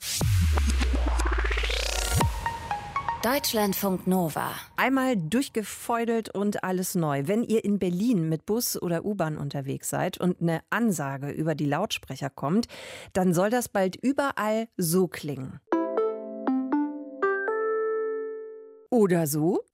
Deutschlandfunk 3.23 4.07
Nova. 4.07 4.51
Einmal 4.79 5.15
durchgefeudelt 5.15 6.35
und 6.35 6.65
alles 6.65 6.95
neu. 6.95 7.25
Wenn 7.27 7.45
ihr 7.45 7.67
in 7.67 7.79
Berlin 7.79 8.31
mit 8.31 8.47
Bus 8.47 8.81
oder 8.81 9.05
U-Bahn 9.05 9.37
unterwegs 9.37 9.91
seid 9.91 10.17
und 10.17 10.41
eine 10.41 10.63
Ansage 10.71 11.31
über 11.31 11.55
die 11.55 11.67
Lautsprecher 11.67 12.31
kommt, 12.31 12.67
dann 13.13 13.35
soll 13.35 13.51
das 13.51 13.69
bald 13.69 13.97
überall 13.97 14.69
so 14.79 15.07
klingen. 15.07 15.61
Oder 18.89 19.27
so? 19.27 19.65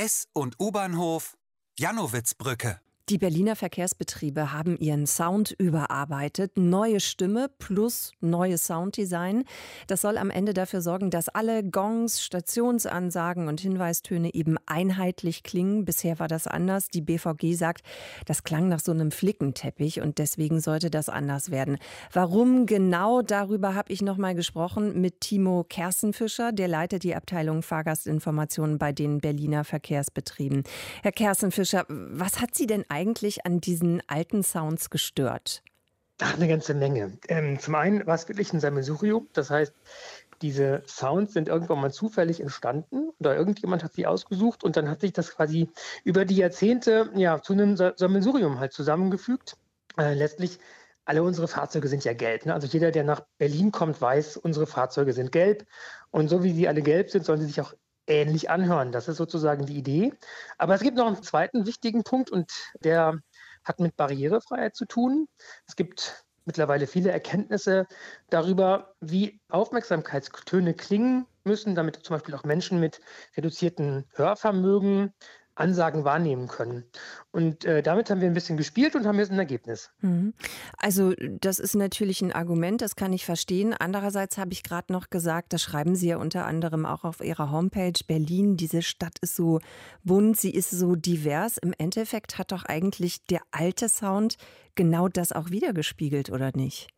S- 0.00 0.28
und 0.32 0.58
U-Bahnhof 0.58 1.36
Janowitzbrücke. 1.78 2.80
Die 3.10 3.18
Berliner 3.18 3.56
Verkehrsbetriebe 3.56 4.52
haben 4.52 4.78
ihren 4.78 5.04
Sound 5.04 5.50
überarbeitet. 5.58 6.56
Neue 6.56 7.00
Stimme 7.00 7.50
plus 7.58 8.12
neues 8.20 8.66
Sounddesign. 8.66 9.42
Das 9.88 10.02
soll 10.02 10.16
am 10.16 10.30
Ende 10.30 10.54
dafür 10.54 10.80
sorgen, 10.80 11.10
dass 11.10 11.28
alle 11.28 11.64
Gongs, 11.64 12.22
Stationsansagen 12.22 13.48
und 13.48 13.60
Hinweistöne 13.60 14.32
eben 14.32 14.58
einheitlich 14.66 15.42
klingen. 15.42 15.84
Bisher 15.84 16.20
war 16.20 16.28
das 16.28 16.46
anders. 16.46 16.86
Die 16.86 17.00
BVG 17.00 17.54
sagt, 17.54 17.82
das 18.26 18.44
klang 18.44 18.68
nach 18.68 18.78
so 18.78 18.92
einem 18.92 19.10
Flickenteppich 19.10 20.00
und 20.00 20.18
deswegen 20.18 20.60
sollte 20.60 20.88
das 20.88 21.08
anders 21.08 21.50
werden. 21.50 21.78
Warum 22.12 22.64
genau 22.66 23.22
darüber 23.22 23.74
habe 23.74 23.92
ich 23.92 24.02
noch 24.02 24.18
mal 24.18 24.36
gesprochen 24.36 25.00
mit 25.00 25.20
Timo 25.20 25.66
Kerstenfischer, 25.68 26.52
der 26.52 26.68
leitet 26.68 27.02
die 27.02 27.16
Abteilung 27.16 27.62
Fahrgastinformationen 27.62 28.78
bei 28.78 28.92
den 28.92 29.18
Berliner 29.18 29.64
Verkehrsbetrieben. 29.64 30.62
Herr 31.02 31.10
Kerstenfischer, 31.10 31.86
was 31.88 32.40
hat 32.40 32.54
Sie 32.54 32.68
denn 32.68 32.84
eigentlich 32.88 32.99
eigentlich 33.00 33.46
an 33.46 33.60
diesen 33.60 34.02
alten 34.08 34.42
Sounds 34.42 34.90
gestört? 34.90 35.62
Ach, 36.20 36.34
eine 36.34 36.48
ganze 36.48 36.74
Menge. 36.74 37.18
Ähm, 37.28 37.58
zum 37.58 37.74
einen 37.74 38.06
war 38.06 38.14
es 38.14 38.28
wirklich 38.28 38.52
ein 38.52 38.60
Sammelsurium. 38.60 39.28
Das 39.32 39.48
heißt, 39.48 39.72
diese 40.42 40.82
Sounds 40.86 41.32
sind 41.32 41.48
irgendwann 41.48 41.80
mal 41.80 41.92
zufällig 41.92 42.40
entstanden 42.40 43.08
oder 43.18 43.36
irgendjemand 43.36 43.82
hat 43.82 43.94
sie 43.94 44.06
ausgesucht 44.06 44.62
und 44.64 44.76
dann 44.76 44.90
hat 44.90 45.00
sich 45.00 45.14
das 45.14 45.34
quasi 45.34 45.70
über 46.04 46.26
die 46.26 46.36
Jahrzehnte 46.36 47.10
ja, 47.14 47.40
zu 47.40 47.54
einem 47.54 47.76
Sammelsurium 47.76 48.60
halt 48.60 48.74
zusammengefügt. 48.74 49.56
Äh, 49.96 50.12
letztlich 50.12 50.58
alle 51.06 51.22
unsere 51.22 51.48
Fahrzeuge 51.48 51.88
sind 51.88 52.04
ja 52.04 52.12
gelb. 52.12 52.44
Ne? 52.44 52.52
Also 52.52 52.66
jeder, 52.66 52.90
der 52.90 53.04
nach 53.04 53.22
Berlin 53.38 53.72
kommt, 53.72 54.00
weiß, 54.00 54.36
unsere 54.36 54.66
Fahrzeuge 54.66 55.14
sind 55.14 55.32
gelb. 55.32 55.66
Und 56.10 56.28
so 56.28 56.44
wie 56.44 56.52
sie 56.52 56.68
alle 56.68 56.82
gelb 56.82 57.10
sind, 57.10 57.24
sollen 57.24 57.40
sie 57.40 57.46
sich 57.46 57.62
auch 57.62 57.72
ähnlich 58.10 58.50
anhören. 58.50 58.92
Das 58.92 59.08
ist 59.08 59.16
sozusagen 59.16 59.66
die 59.66 59.78
Idee. 59.78 60.12
Aber 60.58 60.74
es 60.74 60.82
gibt 60.82 60.96
noch 60.96 61.06
einen 61.06 61.22
zweiten 61.22 61.66
wichtigen 61.66 62.02
Punkt 62.02 62.30
und 62.30 62.50
der 62.80 63.20
hat 63.64 63.80
mit 63.80 63.96
Barrierefreiheit 63.96 64.76
zu 64.76 64.84
tun. 64.84 65.28
Es 65.66 65.76
gibt 65.76 66.24
mittlerweile 66.44 66.86
viele 66.86 67.12
Erkenntnisse 67.12 67.86
darüber, 68.28 68.94
wie 69.00 69.40
Aufmerksamkeitstöne 69.48 70.74
klingen 70.74 71.26
müssen, 71.44 71.74
damit 71.74 71.96
zum 72.04 72.16
Beispiel 72.16 72.34
auch 72.34 72.44
Menschen 72.44 72.80
mit 72.80 73.00
reduziertem 73.36 74.04
Hörvermögen 74.14 75.14
Ansagen 75.54 76.04
wahrnehmen 76.04 76.48
können. 76.48 76.84
Und 77.32 77.64
äh, 77.64 77.82
damit 77.82 78.10
haben 78.10 78.20
wir 78.20 78.28
ein 78.28 78.34
bisschen 78.34 78.56
gespielt 78.56 78.94
und 78.94 79.06
haben 79.06 79.18
jetzt 79.18 79.30
ein 79.30 79.38
Ergebnis. 79.38 79.90
Mhm. 80.00 80.32
Also 80.78 81.12
das 81.18 81.58
ist 81.58 81.74
natürlich 81.74 82.22
ein 82.22 82.32
Argument, 82.32 82.80
das 82.80 82.96
kann 82.96 83.12
ich 83.12 83.24
verstehen. 83.24 83.74
Andererseits 83.78 84.38
habe 84.38 84.52
ich 84.52 84.62
gerade 84.62 84.92
noch 84.92 85.10
gesagt, 85.10 85.52
das 85.52 85.62
schreiben 85.62 85.94
Sie 85.94 86.08
ja 86.08 86.16
unter 86.16 86.46
anderem 86.46 86.86
auch 86.86 87.04
auf 87.04 87.20
Ihrer 87.20 87.50
Homepage, 87.50 87.92
Berlin, 88.06 88.56
diese 88.56 88.82
Stadt 88.82 89.18
ist 89.20 89.36
so 89.36 89.60
bunt, 90.02 90.38
sie 90.38 90.50
ist 90.50 90.70
so 90.70 90.96
divers. 90.96 91.58
Im 91.58 91.74
Endeffekt 91.76 92.38
hat 92.38 92.52
doch 92.52 92.64
eigentlich 92.64 93.22
der 93.26 93.40
alte 93.50 93.88
Sound 93.88 94.36
genau 94.74 95.08
das 95.08 95.32
auch 95.32 95.50
wiedergespiegelt, 95.50 96.30
oder 96.30 96.52
nicht? 96.54 96.88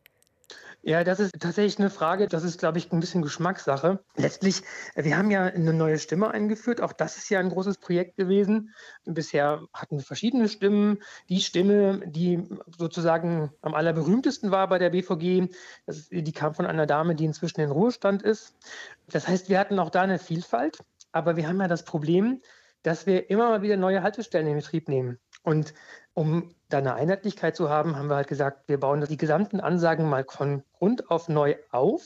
Ja, 0.85 1.05
das 1.05 1.21
ist 1.21 1.31
tatsächlich 1.39 1.79
eine 1.79 1.89
Frage, 1.89 2.27
das 2.27 2.43
ist, 2.43 2.59
glaube 2.59 2.77
ich, 2.77 2.91
ein 2.91 2.99
bisschen 2.99 3.21
Geschmackssache. 3.21 4.03
Letztlich, 4.17 4.63
äh, 4.95 5.05
wir 5.05 5.17
haben 5.17 5.31
ja 5.31 5.45
eine 5.45 5.71
neue 5.71 5.97
Stimme 5.97 6.31
eingeführt. 6.31 6.81
Auch 6.81 6.91
das 6.91 7.15
ist 7.15 7.29
ja 7.29 7.39
ein 7.39 7.47
großes 7.47 7.77
Projekt 7.77 8.17
gewesen. 8.17 8.73
Bisher 9.05 9.61
hatten 9.73 9.97
wir 9.97 10.03
verschiedene 10.03 10.49
Stimmen. 10.49 11.01
Die 11.29 11.39
Stimme, 11.39 12.01
die 12.05 12.49
sozusagen 12.77 13.53
am 13.61 13.75
allerberühmtesten 13.75 14.51
war 14.51 14.67
bei 14.67 14.77
der 14.77 14.89
BVG, 14.89 15.47
das, 15.85 16.09
die 16.09 16.31
kam 16.33 16.53
von 16.53 16.65
einer 16.65 16.85
Dame, 16.85 17.15
die 17.15 17.25
inzwischen 17.25 17.61
in 17.61 17.71
Ruhestand 17.71 18.21
ist. 18.21 18.53
Das 19.09 19.25
heißt, 19.25 19.47
wir 19.47 19.59
hatten 19.59 19.79
auch 19.79 19.89
da 19.89 20.01
eine 20.01 20.19
Vielfalt. 20.19 20.79
Aber 21.13 21.37
wir 21.37 21.47
haben 21.47 21.61
ja 21.61 21.69
das 21.69 21.85
Problem, 21.85 22.41
dass 22.81 23.05
wir 23.05 23.29
immer 23.29 23.47
mal 23.47 23.61
wieder 23.61 23.77
neue 23.77 24.03
Haltestellen 24.03 24.47
in 24.47 24.57
Betrieb 24.57 24.89
nehmen. 24.89 25.17
Und 25.43 25.73
um 26.13 26.53
da 26.73 26.79
eine 26.79 26.95
Einheitlichkeit 26.95 27.55
zu 27.55 27.69
haben, 27.69 27.95
haben 27.95 28.09
wir 28.09 28.15
halt 28.15 28.27
gesagt, 28.27 28.67
wir 28.67 28.79
bauen 28.79 29.05
die 29.05 29.17
gesamten 29.17 29.59
Ansagen 29.59 30.09
mal 30.09 30.25
von 30.27 30.63
Grund 30.73 31.09
auf 31.11 31.29
neu 31.29 31.55
auf, 31.69 32.01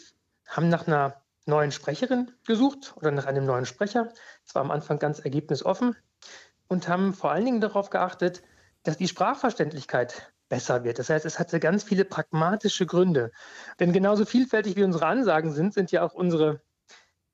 haben 0.45 0.69
nach 0.69 0.87
einer 0.87 1.21
neuen 1.45 1.71
Sprecherin 1.71 2.31
gesucht 2.45 2.93
oder 2.97 3.11
nach 3.11 3.25
einem 3.25 3.45
neuen 3.45 3.65
Sprecher. 3.65 4.11
Das 4.43 4.55
war 4.55 4.61
am 4.61 4.71
Anfang 4.71 4.99
ganz 4.99 5.19
ergebnisoffen 5.19 5.95
und 6.67 6.89
haben 6.89 7.13
vor 7.13 7.31
allen 7.31 7.45
Dingen 7.45 7.61
darauf 7.61 7.89
geachtet, 7.89 8.43
dass 8.83 8.97
die 8.97 9.07
Sprachverständlichkeit 9.07 10.33
besser 10.49 10.83
wird. 10.83 10.99
Das 10.99 11.09
heißt, 11.09 11.25
es 11.25 11.39
hatte 11.39 11.59
ganz 11.59 11.83
viele 11.83 12.05
pragmatische 12.05 12.85
Gründe. 12.85 13.31
Denn 13.79 13.93
genauso 13.93 14.25
vielfältig 14.25 14.75
wie 14.75 14.83
unsere 14.83 15.05
Ansagen 15.05 15.51
sind, 15.51 15.73
sind 15.73 15.91
ja 15.91 16.03
auch 16.03 16.13
unsere 16.13 16.61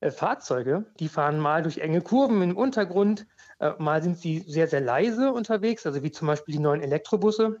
äh, 0.00 0.10
Fahrzeuge. 0.10 0.86
Die 1.00 1.08
fahren 1.08 1.38
mal 1.38 1.62
durch 1.62 1.78
enge 1.78 2.00
Kurven 2.00 2.42
im 2.42 2.56
Untergrund, 2.56 3.26
äh, 3.58 3.72
mal 3.78 4.02
sind 4.02 4.18
sie 4.18 4.40
sehr, 4.40 4.68
sehr 4.68 4.80
leise 4.80 5.32
unterwegs, 5.32 5.86
also 5.86 6.02
wie 6.02 6.10
zum 6.10 6.28
Beispiel 6.28 6.54
die 6.54 6.60
neuen 6.60 6.82
Elektrobusse. 6.82 7.58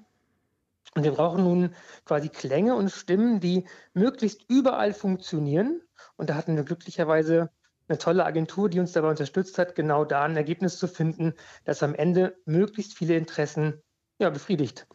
Und 0.94 1.02
wir 1.02 1.12
brauchen 1.12 1.44
nun 1.44 1.74
quasi 2.04 2.28
Klänge 2.28 2.74
und 2.76 2.90
Stimmen, 2.90 3.40
die 3.40 3.66
möglichst 3.94 4.44
überall 4.48 4.92
funktionieren. 4.92 5.80
Und 6.16 6.30
da 6.30 6.34
hatten 6.34 6.56
wir 6.56 6.62
glücklicherweise 6.62 7.50
eine 7.88 7.98
tolle 7.98 8.24
Agentur, 8.24 8.68
die 8.68 8.80
uns 8.80 8.92
dabei 8.92 9.10
unterstützt 9.10 9.58
hat, 9.58 9.74
genau 9.74 10.04
da 10.04 10.24
ein 10.24 10.36
Ergebnis 10.36 10.78
zu 10.78 10.88
finden, 10.88 11.34
das 11.64 11.82
am 11.82 11.94
Ende 11.94 12.36
möglichst 12.46 12.96
viele 12.96 13.16
Interessen 13.16 13.82
ja, 14.18 14.30
befriedigt. 14.30 14.86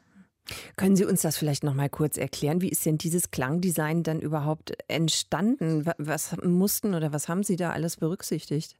Können 0.77 0.95
Sie 0.95 1.05
uns 1.05 1.21
das 1.21 1.37
vielleicht 1.37 1.63
noch 1.63 1.75
mal 1.75 1.89
kurz 1.89 2.17
erklären? 2.17 2.61
Wie 2.61 2.69
ist 2.69 2.85
denn 2.85 2.97
dieses 2.97 3.29
Klangdesign 3.29 4.01
dann 4.01 4.19
überhaupt 4.19 4.73
entstanden? 4.87 5.85
Was 5.97 6.35
mussten 6.37 6.95
oder 6.95 7.13
was 7.13 7.29
haben 7.29 7.43
Sie 7.43 7.55
da 7.55 7.71
alles 7.71 7.97
berücksichtigt? 7.97 8.75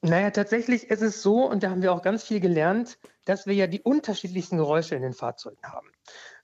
Naja, 0.00 0.30
tatsächlich 0.30 0.90
ist 0.90 1.02
es 1.02 1.22
so, 1.22 1.48
und 1.48 1.62
da 1.62 1.70
haben 1.70 1.82
wir 1.82 1.92
auch 1.92 2.02
ganz 2.02 2.24
viel 2.24 2.40
gelernt, 2.40 2.98
dass 3.24 3.46
wir 3.46 3.54
ja 3.54 3.66
die 3.66 3.80
unterschiedlichsten 3.80 4.58
Geräusche 4.58 4.94
in 4.94 5.02
den 5.02 5.14
Fahrzeugen 5.14 5.62
haben. 5.62 5.90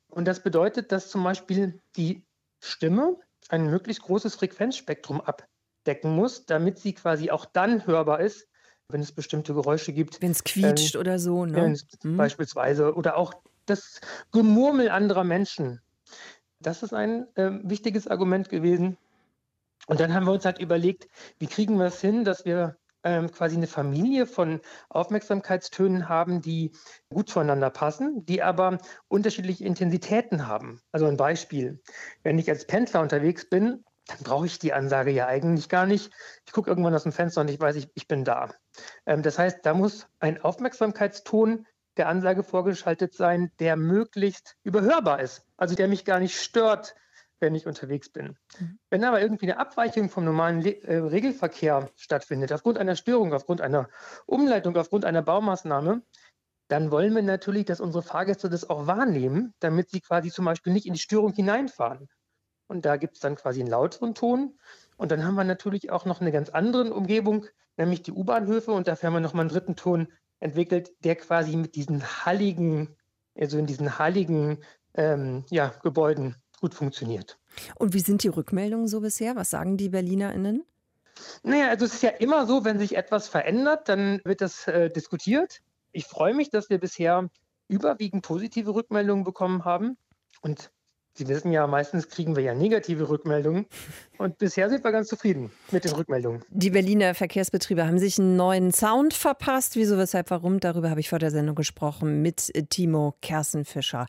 Und 0.08 0.26
das 0.26 0.42
bedeutet, 0.42 0.90
dass 0.92 1.10
zum 1.10 1.22
Beispiel 1.22 1.80
die 1.96 2.24
Stimme 2.60 3.16
ein 3.48 3.70
möglichst 3.70 4.02
großes 4.02 4.34
Frequenzspektrum 4.34 5.20
abdecken 5.20 6.14
muss, 6.14 6.46
damit 6.46 6.78
sie 6.78 6.94
quasi 6.94 7.30
auch 7.30 7.44
dann 7.44 7.86
hörbar 7.86 8.20
ist, 8.20 8.48
wenn 8.88 9.00
es 9.00 9.12
bestimmte 9.12 9.54
Geräusche 9.54 9.92
gibt. 9.92 10.20
Wenn 10.22 10.30
es 10.30 10.42
quietscht 10.44 10.94
ähm, 10.94 11.00
oder 11.00 11.18
so, 11.18 11.44
ne? 11.44 11.74
Hm. 12.02 12.16
Beispielsweise. 12.16 12.94
Oder 12.94 13.16
auch 13.16 13.34
das 13.66 14.00
Gemurmel 14.32 14.88
anderer 14.88 15.24
Menschen. 15.24 15.80
Das 16.60 16.82
ist 16.82 16.94
ein 16.94 17.26
äh, 17.36 17.50
wichtiges 17.62 18.08
Argument 18.08 18.48
gewesen. 18.48 18.96
Und 19.86 20.00
dann 20.00 20.14
haben 20.14 20.26
wir 20.26 20.32
uns 20.32 20.44
halt 20.44 20.58
überlegt, 20.58 21.08
wie 21.38 21.46
kriegen 21.46 21.78
wir 21.78 21.86
es 21.86 22.00
hin, 22.00 22.24
dass 22.24 22.44
wir 22.44 22.77
ähm, 23.04 23.30
quasi 23.30 23.56
eine 23.56 23.66
Familie 23.66 24.26
von 24.26 24.60
Aufmerksamkeitstönen 24.88 26.08
haben, 26.08 26.40
die 26.40 26.72
gut 27.10 27.28
zueinander 27.28 27.70
passen, 27.70 28.24
die 28.26 28.42
aber 28.42 28.78
unterschiedliche 29.08 29.64
Intensitäten 29.64 30.46
haben. 30.46 30.80
Also 30.92 31.06
ein 31.06 31.16
Beispiel, 31.16 31.80
wenn 32.22 32.38
ich 32.38 32.48
als 32.50 32.66
Pendler 32.66 33.00
unterwegs 33.00 33.48
bin, 33.48 33.84
dann 34.06 34.18
brauche 34.24 34.46
ich 34.46 34.58
die 34.58 34.72
Ansage 34.72 35.10
ja 35.10 35.26
eigentlich 35.26 35.68
gar 35.68 35.86
nicht. 35.86 36.10
Ich 36.46 36.52
gucke 36.52 36.70
irgendwann 36.70 36.94
aus 36.94 37.02
dem 37.02 37.12
Fenster 37.12 37.42
und 37.42 37.50
ich 37.50 37.60
weiß, 37.60 37.76
ich, 37.76 37.90
ich 37.94 38.08
bin 38.08 38.24
da. 38.24 38.50
Ähm, 39.06 39.22
das 39.22 39.38
heißt, 39.38 39.58
da 39.62 39.74
muss 39.74 40.06
ein 40.18 40.40
Aufmerksamkeitston 40.40 41.66
der 41.98 42.08
Ansage 42.08 42.42
vorgeschaltet 42.42 43.14
sein, 43.14 43.52
der 43.58 43.76
möglichst 43.76 44.56
überhörbar 44.62 45.20
ist, 45.20 45.44
also 45.56 45.74
der 45.74 45.88
mich 45.88 46.04
gar 46.04 46.20
nicht 46.20 46.40
stört, 46.40 46.94
wenn 47.40 47.54
ich 47.54 47.66
unterwegs 47.66 48.08
bin. 48.08 48.36
Mhm. 48.58 48.78
Wenn 48.90 49.04
aber 49.04 49.20
irgendwie 49.20 49.46
eine 49.46 49.58
Abweichung 49.58 50.10
vom 50.10 50.24
normalen 50.24 50.60
Le 50.60 50.82
äh, 50.82 50.96
Regelverkehr 50.96 51.90
stattfindet, 51.96 52.52
aufgrund 52.52 52.78
einer 52.78 52.96
Störung, 52.96 53.32
aufgrund 53.32 53.60
einer 53.60 53.88
Umleitung, 54.26 54.76
aufgrund 54.76 55.04
einer 55.04 55.22
Baumaßnahme, 55.22 56.02
dann 56.68 56.90
wollen 56.90 57.14
wir 57.14 57.22
natürlich, 57.22 57.64
dass 57.64 57.80
unsere 57.80 58.02
Fahrgäste 58.02 58.50
das 58.50 58.68
auch 58.68 58.86
wahrnehmen, 58.86 59.54
damit 59.58 59.90
sie 59.90 60.00
quasi 60.00 60.30
zum 60.30 60.44
Beispiel 60.44 60.72
nicht 60.72 60.86
in 60.86 60.92
die 60.92 60.98
Störung 60.98 61.32
hineinfahren. 61.32 62.08
Und 62.66 62.84
da 62.84 62.96
gibt 62.96 63.14
es 63.14 63.20
dann 63.20 63.36
quasi 63.36 63.60
einen 63.60 63.70
lauteren 63.70 64.14
Ton. 64.14 64.58
Und 64.98 65.10
dann 65.10 65.24
haben 65.24 65.34
wir 65.34 65.44
natürlich 65.44 65.90
auch 65.90 66.04
noch 66.04 66.20
eine 66.20 66.30
ganz 66.30 66.50
andere 66.50 66.92
Umgebung, 66.92 67.46
nämlich 67.78 68.02
die 68.02 68.12
U-Bahnhöfe. 68.12 68.72
Und 68.72 68.86
dafür 68.86 69.06
haben 69.06 69.14
wir 69.14 69.20
nochmal 69.20 69.42
einen 69.42 69.50
dritten 69.50 69.76
Ton 69.76 70.12
entwickelt, 70.40 70.92
der 71.04 71.16
quasi 71.16 71.56
mit 71.56 71.74
diesen 71.74 72.04
halligen, 72.26 72.94
also 73.34 73.56
in 73.56 73.66
diesen 73.66 73.98
halligen 73.98 74.62
ähm, 74.94 75.46
ja, 75.48 75.72
Gebäuden 75.82 76.36
gut 76.60 76.74
funktioniert. 76.74 77.38
Und 77.76 77.94
wie 77.94 78.00
sind 78.00 78.22
die 78.22 78.28
Rückmeldungen 78.28 78.88
so 78.88 79.00
bisher? 79.00 79.36
Was 79.36 79.50
sagen 79.50 79.76
die 79.76 79.88
BerlinerInnen? 79.88 80.64
Naja, 81.42 81.68
also 81.68 81.84
es 81.84 81.94
ist 81.94 82.02
ja 82.02 82.10
immer 82.10 82.46
so, 82.46 82.64
wenn 82.64 82.78
sich 82.78 82.96
etwas 82.96 83.28
verändert, 83.28 83.88
dann 83.88 84.20
wird 84.24 84.40
das 84.40 84.68
äh, 84.68 84.88
diskutiert. 84.88 85.60
Ich 85.92 86.06
freue 86.06 86.34
mich, 86.34 86.50
dass 86.50 86.70
wir 86.70 86.78
bisher 86.78 87.28
überwiegend 87.66 88.22
positive 88.22 88.74
Rückmeldungen 88.74 89.24
bekommen 89.24 89.64
haben. 89.64 89.96
Und 90.42 90.70
Sie 91.18 91.26
wissen 91.26 91.50
ja, 91.50 91.66
meistens 91.66 92.08
kriegen 92.08 92.36
wir 92.36 92.44
ja 92.44 92.54
negative 92.54 93.08
Rückmeldungen. 93.08 93.66
Und 94.18 94.38
bisher 94.38 94.70
sind 94.70 94.84
wir 94.84 94.92
ganz 94.92 95.08
zufrieden 95.08 95.50
mit 95.72 95.84
den 95.84 95.90
Rückmeldungen. 95.90 96.44
Die 96.48 96.70
Berliner 96.70 97.12
Verkehrsbetriebe 97.12 97.84
haben 97.84 97.98
sich 97.98 98.20
einen 98.20 98.36
neuen 98.36 98.72
Sound 98.72 99.14
verpasst. 99.14 99.74
Wieso, 99.74 99.98
weshalb, 99.98 100.30
warum? 100.30 100.60
Darüber 100.60 100.90
habe 100.90 101.00
ich 101.00 101.08
vor 101.08 101.18
der 101.18 101.32
Sendung 101.32 101.56
gesprochen 101.56 102.22
mit 102.22 102.52
Timo 102.70 103.16
Kersenfischer. 103.20 104.06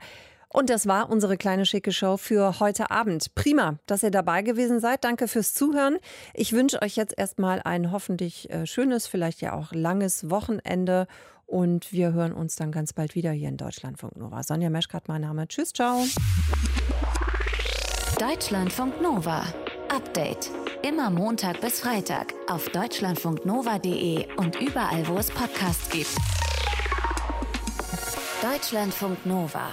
Und 0.52 0.70
das 0.70 0.88
war 0.88 1.10
unsere 1.10 1.38
kleine 1.38 1.66
schicke 1.66 1.92
Show 1.92 2.18
für 2.18 2.60
heute 2.60 2.90
Abend. 2.90 3.36
Prima, 3.36 3.78
dass 3.86 4.04
ihr 4.04 4.12
dabei 4.12 4.42
gewesen 4.42 4.80
seid. 4.80 5.04
Danke 5.04 5.28
fürs 5.28 5.54
Zuhören. 5.54 5.98
Ich 6.34 6.54
wünsche 6.54 6.82
euch 6.82 6.96
jetzt 6.96 7.14
erstmal 7.18 7.62
ein 7.64 7.92
hoffentlich 7.92 8.50
äh, 8.50 8.66
schönes, 8.66 9.08
vielleicht 9.08 9.42
ja 9.42 9.54
auch 9.54 9.72
langes 9.74 10.30
Wochenende. 10.30 11.08
Und 11.46 11.92
wir 11.92 12.14
hören 12.14 12.34
uns 12.34 12.56
dann 12.56 12.72
ganz 12.72 12.94
bald 12.94 13.16
wieder 13.16 13.32
hier 13.32 13.50
in 13.50 13.58
Deutschlandfunk 13.58 14.16
Nova. 14.16 14.44
Sonja 14.44 14.70
Meschkat, 14.70 15.08
mein 15.08 15.22
Name. 15.22 15.48
Tschüss, 15.48 15.74
ciao. 15.74 16.04
Deutschlandfunk 18.20 19.02
Nova. 19.02 19.44
Update. 19.90 20.52
Immer 20.88 21.10
Montag 21.10 21.62
bis 21.62 21.80
Freitag 21.80 22.34
auf 22.48 22.70
deutschlandfunknova.de 22.70 24.28
und 24.38 24.60
überall, 24.62 25.08
wo 25.08 25.18
es 25.18 25.30
Podcasts 25.30 25.90
gibt. 25.90 26.16
Deutschlandfunk 28.42 29.26
Nova. 29.26 29.70